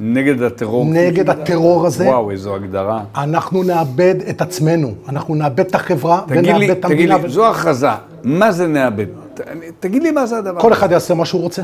[0.00, 0.84] נגד הטרור.
[0.84, 3.04] נגד הטרור הזה, וואו, איזו הגדרה.
[3.16, 7.16] אנחנו נאבד את עצמנו, אנחנו נאבד את החברה תגיד ונאבד לי, את תגיד המדינה.
[7.18, 7.88] לי, זו הכרזה,
[8.24, 9.06] מה זה נאבד?
[9.34, 9.40] ת-
[9.80, 10.60] תגיד לי מה זה הדבר.
[10.60, 11.62] כל אחד יעשה מה שהוא רוצה.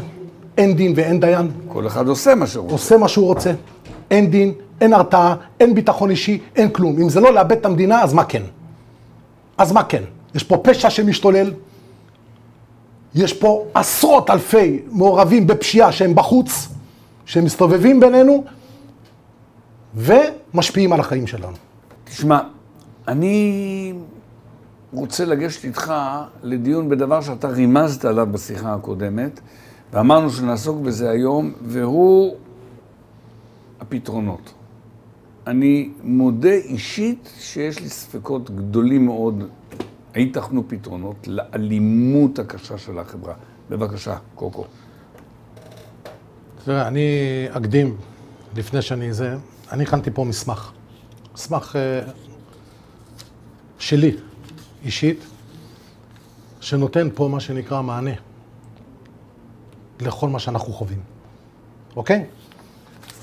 [0.59, 2.75] אין דין ואין דיין, כל אחד עושה מה שהוא רוצה.
[2.75, 3.53] עושה מה שהוא רוצה.
[4.11, 6.99] אין דין, אין הרתעה, אין ביטחון אישי, אין כלום.
[7.01, 8.43] אם זה לא לאבד את המדינה, אז מה כן?
[9.59, 10.03] אז מה כן?
[10.35, 11.53] יש פה פשע שמשתולל,
[13.15, 16.69] יש פה עשרות אלפי מעורבים בפשיעה שהם בחוץ,
[17.25, 18.45] שהם מסתובבים בינינו,
[19.95, 21.57] ומשפיעים על החיים שלנו.
[22.05, 22.41] תשמע,
[23.09, 23.93] אני
[24.93, 25.93] רוצה לגשת איתך
[26.43, 29.41] לדיון בדבר שאתה רימזת עליו בשיחה הקודמת,
[29.93, 32.37] ואמרנו שנעסוק בזה היום, והוא
[33.81, 34.53] הפתרונות.
[35.47, 39.45] אני מודה אישית שיש לי ספקות גדולים מאוד,
[40.15, 43.35] היתכנו פתרונות לאלימות הקשה של החברה.
[43.71, 44.65] בבקשה, קוקו.
[46.65, 47.09] תראה, אני
[47.51, 47.97] אקדים,
[48.57, 49.37] לפני שאני זה,
[49.73, 50.73] אני הכנתי פה מסמך.
[51.35, 52.01] מסמך אה,
[53.79, 54.17] שלי,
[54.85, 55.27] אישית,
[56.61, 58.28] שנותן פה מה שנקרא מענה
[60.01, 61.01] לכל מה שאנחנו חווים,
[61.97, 62.25] אוקיי?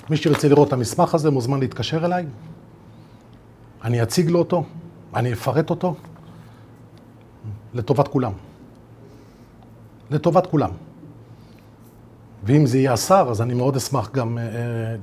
[0.10, 2.26] מי שירצה לראות את המסמך הזה מוזמן להתקשר אליי,
[3.84, 4.64] אני אציג לו אותו,
[5.16, 5.96] אני אפרט אותו,
[7.74, 8.32] לטובת כולם.
[10.12, 10.70] לטובת כולם.
[12.44, 14.50] ואם זה יהיה השר, אז אני מאוד אשמח גם אה, אה,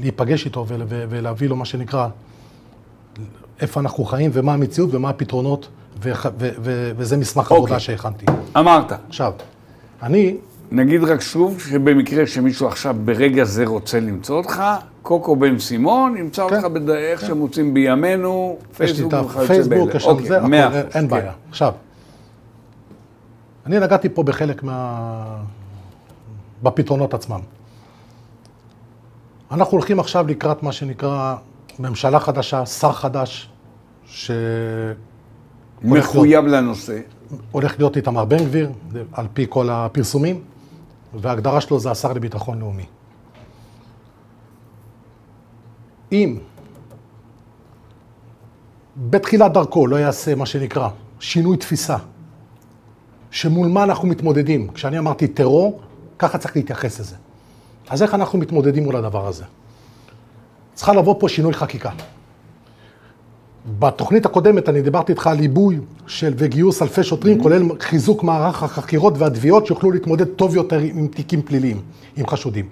[0.00, 2.08] להיפגש איתו ול- ו- ולהביא לו מה שנקרא,
[3.60, 5.68] איפה אנחנו חיים ומה המציאות ומה הפתרונות,
[6.02, 7.56] וח- ו- ו- וזה מסמך אוקיי.
[7.56, 8.26] עבודה שהכנתי.
[8.58, 9.32] אמרת, עכשיו,
[10.02, 10.36] אני,
[10.72, 14.62] נגיד רק שוב, שבמקרה שמישהו עכשיו ברגע זה רוצה למצוא אותך,
[15.02, 16.90] קוקו בן סימון ימצא אותך בד...
[16.90, 19.96] איך שמוצאים בימינו, פייסבוק וכיוצא באלה.
[19.96, 21.08] יש שם אוקיי, זה, הכל, אין- אין כן.
[21.08, 21.32] בעיה.
[21.50, 21.72] עכשיו,
[23.66, 25.36] אני נגעתי פה בחלק מה...
[26.62, 27.40] בפתרונות עצמם.
[29.50, 31.36] אנחנו הולכים עכשיו לקראת מה שנקרא
[31.78, 33.50] ממשלה חדשה, שר חדש,
[34.04, 34.94] שהולך
[35.82, 36.98] מחויב לנושא.
[37.78, 38.70] להיות איתמר בן גביר,
[39.12, 40.40] על פי כל הפרסומים,
[41.14, 42.86] וההגדרה שלו זה השר לביטחון לאומי.
[46.12, 46.38] אם
[48.96, 50.88] בתחילת דרכו לא יעשה מה שנקרא
[51.20, 51.96] שינוי תפיסה
[53.30, 54.68] שמול מה אנחנו מתמודדים.
[54.68, 55.80] כשאני אמרתי טרור,
[56.18, 57.16] ככה צריך להתייחס לזה.
[57.90, 59.44] אז איך אנחנו מתמודדים מול הדבר הזה?
[60.74, 61.90] צריכה לבוא פה שינוי חקיקה.
[63.78, 67.42] בתוכנית הקודמת אני דיברתי איתך על עיבוי של וגיוס אלפי שוטרים, mm-hmm.
[67.42, 71.80] כולל חיזוק מערך החקירות והתביעות שיוכלו להתמודד טוב יותר עם תיקים פליליים,
[72.16, 72.68] עם חשודים.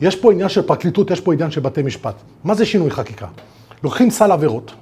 [0.00, 2.14] יש פה עניין של פרקליטות, יש פה עניין של בתי משפט.
[2.44, 3.26] מה זה שינוי חקיקה?
[3.84, 4.72] לוקחים סל עבירות,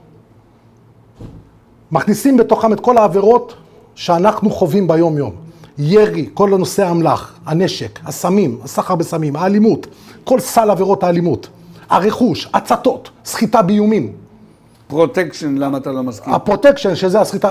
[1.90, 3.54] מכניסים בתוכם את כל העבירות
[3.94, 5.32] שאנחנו חווים ביום-יום.
[5.78, 9.86] ירי, כל הנושא האמל"ח, הנשק, הסמים, הסחר בסמים, האלימות,
[10.24, 11.48] כל סל עבירות האלימות,
[11.90, 14.12] הרכוש, הצתות, סחיטה באיומים.
[14.88, 16.34] פרוטקשן, למה אתה לא מסכים?
[16.34, 17.50] הפרוטקשן, שזה הסחיטה,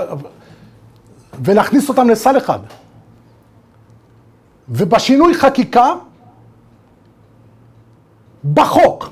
[1.44, 2.58] ולהכניס אותם לסל אחד.
[4.68, 5.94] ובשינוי חקיקה,
[8.54, 9.10] בחוק,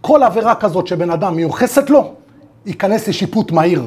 [0.00, 2.14] כל עבירה כזאת שבן אדם מיוחסת לו,
[2.66, 3.82] ייכנס לשיפוט מהיר.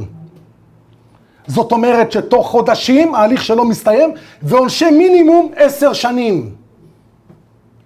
[1.47, 6.55] זאת אומרת שתוך חודשים ההליך שלו מסתיים, ועונשי מינימום עשר שנים.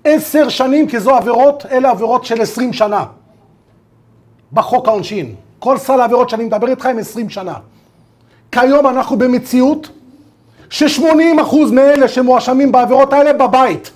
[0.04, 3.06] עשר שנים, כי זו עבירות, אלה עבירות של עשרים שנה.
[4.54, 5.36] בחוק העונשין.
[5.66, 7.54] כל סל העבירות שאני מדבר איתך הם עשרים שנה.
[8.52, 9.90] כיום אנחנו במציאות
[10.70, 13.92] ש-80% מאלה שמואשמים בעבירות האלה בבית.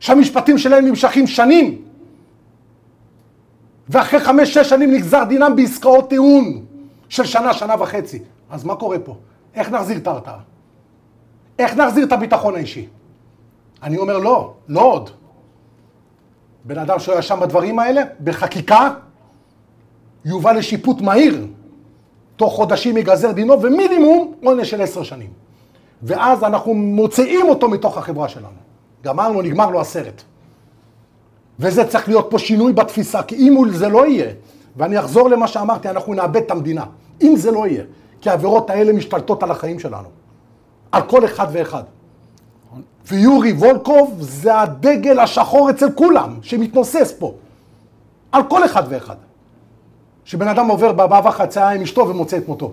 [0.00, 1.82] שהמשפטים שלהם נמשכים שנים.
[3.88, 6.64] ואחרי חמש-שש שנים נגזר דינם בעסקאות טיעון.
[7.08, 8.22] של שנה, שנה וחצי.
[8.50, 9.16] אז מה קורה פה?
[9.54, 10.38] איך נחזיר את ההרתעה?
[11.58, 12.86] איך נחזיר את הביטחון האישי?
[13.82, 15.10] אני אומר לא, לא עוד.
[16.64, 18.90] בן אדם שלא ישם בדברים האלה, בחקיקה,
[20.26, 21.46] יובא לשיפוט מהיר.
[22.36, 25.30] תוך חודשים ייגזר דינו, ומינימום עונש של עשר שנים.
[26.02, 28.58] ואז אנחנו מוציאים אותו מתוך החברה שלנו.
[29.04, 30.22] גמרנו, נגמר לו הסרט.
[31.58, 34.30] וזה צריך להיות פה שינוי בתפיסה, כי אם זה לא יהיה,
[34.76, 36.84] ואני אחזור למה שאמרתי, אנחנו נאבד את המדינה.
[37.22, 37.84] אם זה לא יהיה.
[38.20, 40.08] כי העבירות האלה משתלטות על החיים שלנו.
[40.92, 41.82] על כל אחד ואחד.
[43.08, 47.34] ויורי וולקוב זה הדגל השחור אצל כולם, שמתנוסס פה.
[48.32, 49.16] על כל אחד ואחד.
[50.26, 52.72] שבן אדם עובר במעבר חצייה עם אשתו ומוצא את מותו.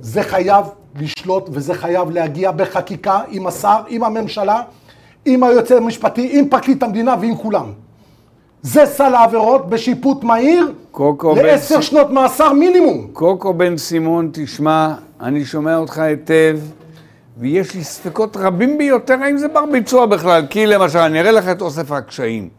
[0.00, 0.64] זה חייב
[1.00, 4.62] לשלוט וזה חייב להגיע בחקיקה עם השר, עם הממשלה,
[5.24, 7.72] עם היועץ המשפטי, עם פרקליט המדינה ועם כולם.
[8.62, 10.72] זה סל העבירות בשיפוט מהיר
[11.42, 13.06] לעשר שנות מאסר מינימום.
[13.12, 16.58] קוקו בן סימון, תשמע, אני שומע אותך היטב,
[17.38, 20.46] ויש לי ספקות רבים ביותר האם זה בר ביצוע בכלל.
[20.50, 22.57] כי למשל, אני אראה לך את אוסף הקשיים.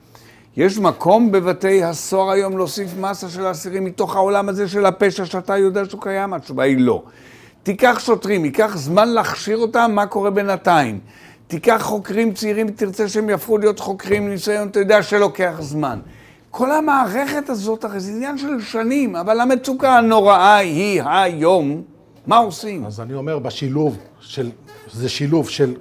[0.59, 5.57] יש מקום בבתי הסוהר היום להוסיף מסה של אסירים מתוך העולם הזה של הפשע שאתה
[5.57, 6.33] יודע שהוא קיים?
[6.33, 7.03] התשובה היא לא.
[7.63, 10.99] תיקח שוטרים, ייקח זמן להכשיר אותם, מה קורה בינתיים?
[11.47, 15.99] תיקח חוקרים צעירים, תרצה שהם יהפכו להיות חוקרים ניסיון, אתה יודע שלוקח זמן.
[16.51, 21.81] כל המערכת הזאת, הרי זה עניין של שנים, אבל המצוקה הנוראה היא היום,
[22.27, 22.85] מה עושים?
[22.85, 24.51] אז אני אומר, בשילוב של,
[24.93, 25.75] זה שילוב של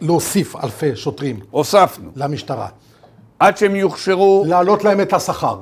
[0.00, 1.40] להוסיף אלפי שוטרים.
[1.50, 2.10] הוספנו.
[2.16, 2.68] למשטרה.
[3.40, 4.44] עד שהם יוכשרו...
[4.46, 5.60] להעלות להם את השכר.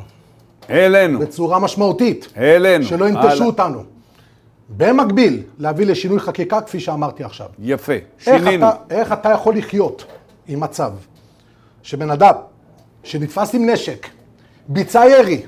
[0.69, 1.19] העלינו.
[1.19, 2.29] בצורה משמעותית.
[2.37, 2.85] העלינו.
[2.85, 3.83] שלא ינטשו אותנו.
[4.69, 7.47] במקביל, להביא לשינוי חקיקה, כפי שאמרתי עכשיו.
[7.59, 8.67] יפה, שינינו.
[8.67, 10.05] איך אתה, איך אתה יכול לחיות
[10.49, 10.93] עם מצב
[11.83, 12.35] שבן אדם
[13.03, 14.07] שנתפס עם נשק,
[14.69, 15.43] ביצע ירי,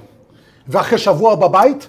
[0.69, 1.87] ואחרי שבוע בבית,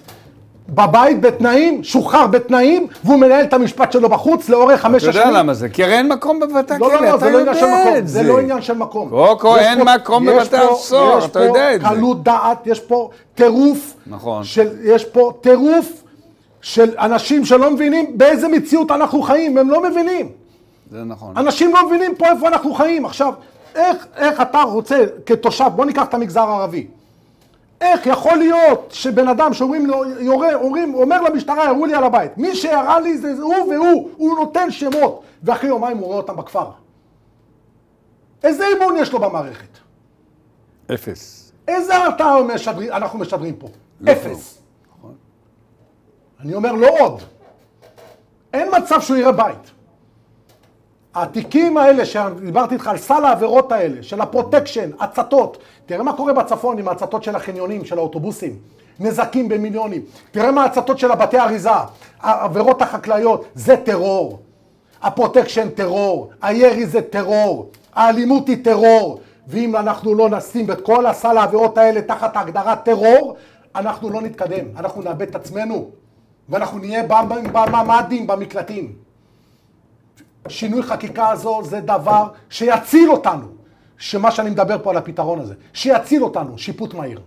[0.68, 5.20] בבית בתנאים, שוחרר בתנאים, והוא מנהל את המשפט שלו בחוץ לאורך חמש השנים.
[5.20, 5.68] אתה יודע למה זה?
[5.68, 8.22] כי הרי אין מקום בבתי הכלא, לא, לא, לא, זה לא עניין של מקום, זה
[8.22, 9.08] לא עניין של מקום.
[9.08, 11.86] קוקו, אין פה, מקום בבתי הסוהר, אתה יודע את זה.
[11.86, 13.94] יש פה קלות דעת, יש פה טירוף.
[14.06, 14.44] נכון.
[14.44, 16.02] של, יש פה טירוף
[16.60, 20.28] של אנשים שלא מבינים באיזה מציאות אנחנו חיים, הם לא מבינים.
[20.90, 21.36] זה נכון.
[21.36, 23.06] אנשים לא מבינים פה איפה אנחנו חיים.
[23.06, 23.32] עכשיו,
[23.74, 26.86] איך, איך אתה רוצה כתושב, בוא ניקח את המגזר הערבי.
[27.82, 32.38] איך יכול להיות שבן אדם שאומרים לו, יורה, אומרים, אומר למשטרה, יראו לי על הבית.
[32.38, 36.70] מי שירה לי זה הוא והוא, הוא נותן שמות, ואחרי יומיים הוא רואה אותם בכפר.
[38.44, 39.78] איזה אמון יש לו במערכת?
[40.94, 41.52] אפס.
[41.68, 42.36] איזה הרתעה
[42.90, 43.68] אנחנו משדרים פה?
[44.00, 44.58] לא אפס.
[46.40, 47.22] אני אומר, לא עוד.
[48.52, 49.71] אין מצב שהוא יראה בית.
[51.14, 56.78] התיקים האלה שדיברתי איתך על סל העבירות האלה, של הפרוטקשן, הצתות, תראה מה קורה בצפון
[56.78, 58.56] עם ההצתות של החניונים, של האוטובוסים,
[59.00, 61.70] נזקים במיליונים, תראה מה ההצתות של הבתי אריזה,
[62.20, 64.38] העבירות החקלאיות, זה טרור.
[65.02, 71.38] הפרוטקשן טרור, הירי זה טרור, האלימות היא טרור, ואם אנחנו לא נשים את כל הסל
[71.38, 73.36] העבירות האלה תחת ההגדרת טרור,
[73.76, 75.90] אנחנו לא נתקדם, אנחנו נאבד את עצמנו.
[76.48, 77.02] ואנחנו נהיה
[77.52, 78.92] בממ"דים, במקלטים.
[80.48, 83.46] שינוי חקיקה הזו זה דבר שיציל אותנו,
[83.98, 87.20] שמה שאני מדבר פה על הפתרון הזה, שיציל אותנו, שיפוט מהיר.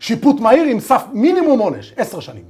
[0.00, 2.44] שיפוט מהיר עם סף מינימום עונש, עשר שנים.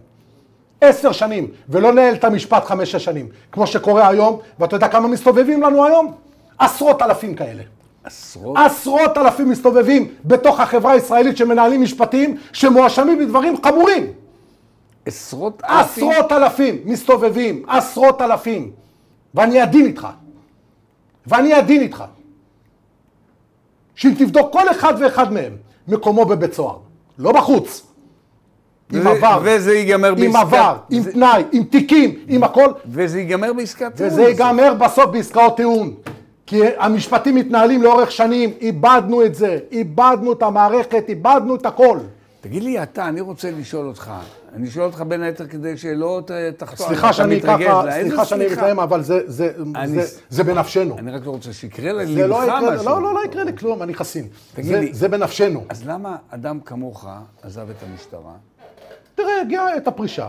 [0.80, 5.62] עשר שנים, ולא לנהל את המשפט חמש-שש שנים, כמו שקורה היום, ואתה יודע כמה מסתובבים
[5.62, 6.12] לנו היום?
[6.58, 7.62] עשרות אלפים כאלה.
[8.04, 8.56] עשרות?
[8.56, 14.06] עשרות אלפים מסתובבים בתוך החברה הישראלית שמנהלים משפטים שמואשמים בדברים חמורים.
[15.06, 16.10] עשרות אלפים?
[16.10, 18.70] עשרות אלפים מסתובבים, עשרות אלפים.
[19.36, 20.08] ואני עדין איתך.
[21.26, 22.04] ואני עדין איתך.
[23.94, 25.52] שאם תבדוק כל אחד ואחד מהם,
[25.88, 26.76] מקומו בבית סוהר.
[27.18, 27.86] לא בחוץ.
[28.92, 29.40] עם עבר.
[29.44, 32.72] וזה ייגמר עם בעסקת- עבר, עם זה- תנאי, עם תיקים, עם הכל.
[32.86, 34.12] וזה ייגמר בעסקת טיעון.
[34.12, 35.94] וזה ייגמר בסוף בעסקאות טיעון.
[36.46, 41.98] כי המשפטים מתנהלים לאורך שנים, איבדנו את זה, איבדנו את המערכת, איבדנו את הכל.
[42.40, 44.12] תגיד לי אתה, אני רוצה לשאול אותך.
[44.56, 46.20] אני שואל אותך בין היתר כדי שלא
[46.56, 46.86] תחתור.
[46.86, 47.40] סליחה שאני.
[47.40, 48.46] ככה, סליחה שאני?
[48.52, 50.98] מתלהם, אבל זה- זה- אני- זה- זה בנפשנו.
[50.98, 52.84] אני רק לא רוצה שיקרה ללבך זה לא יקרה, משהו.
[52.88, 54.28] לא, לא, לא יקרה לי כלום, אני חסין.
[54.54, 55.64] תגיד זה- לי- זה בנפשנו.
[55.68, 57.06] אז למה אדם כמוך
[57.42, 58.32] עזב את המשטרה?
[59.14, 60.28] תראה, הגיעה עת הפרישה.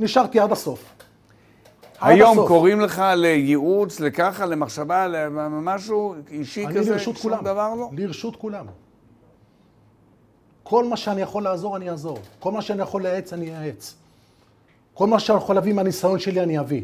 [0.00, 0.84] נשארתי עד הסוף.
[2.00, 2.48] היום הסוף.
[2.48, 6.92] קוראים לך לייעוץ, לככה, למחשבה, למשהו אישי אני כזה?
[6.92, 7.44] לרשות שום כולם.
[7.44, 7.90] דבר לא?
[7.92, 8.66] לרשות כולם.
[10.68, 12.18] כל מה שאני יכול לעזור, אני אעזור.
[12.40, 13.94] כל מה שאני יכול לעץ, אני אעץ.
[14.94, 16.82] כל מה שאני יכול להביא מהניסיון שלי, אני אביא.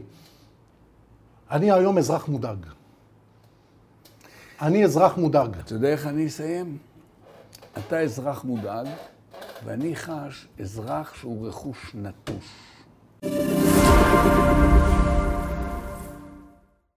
[1.51, 2.67] אני היום אזרח מודאג.
[4.63, 5.59] אני אזרח מודאג.
[5.59, 6.79] אתה יודע איך אני אסיים?
[7.79, 8.87] אתה אזרח מודאג,
[9.65, 12.45] ואני חש אזרח שהוא רכוש נטוש.
[13.23, 15.02] thank you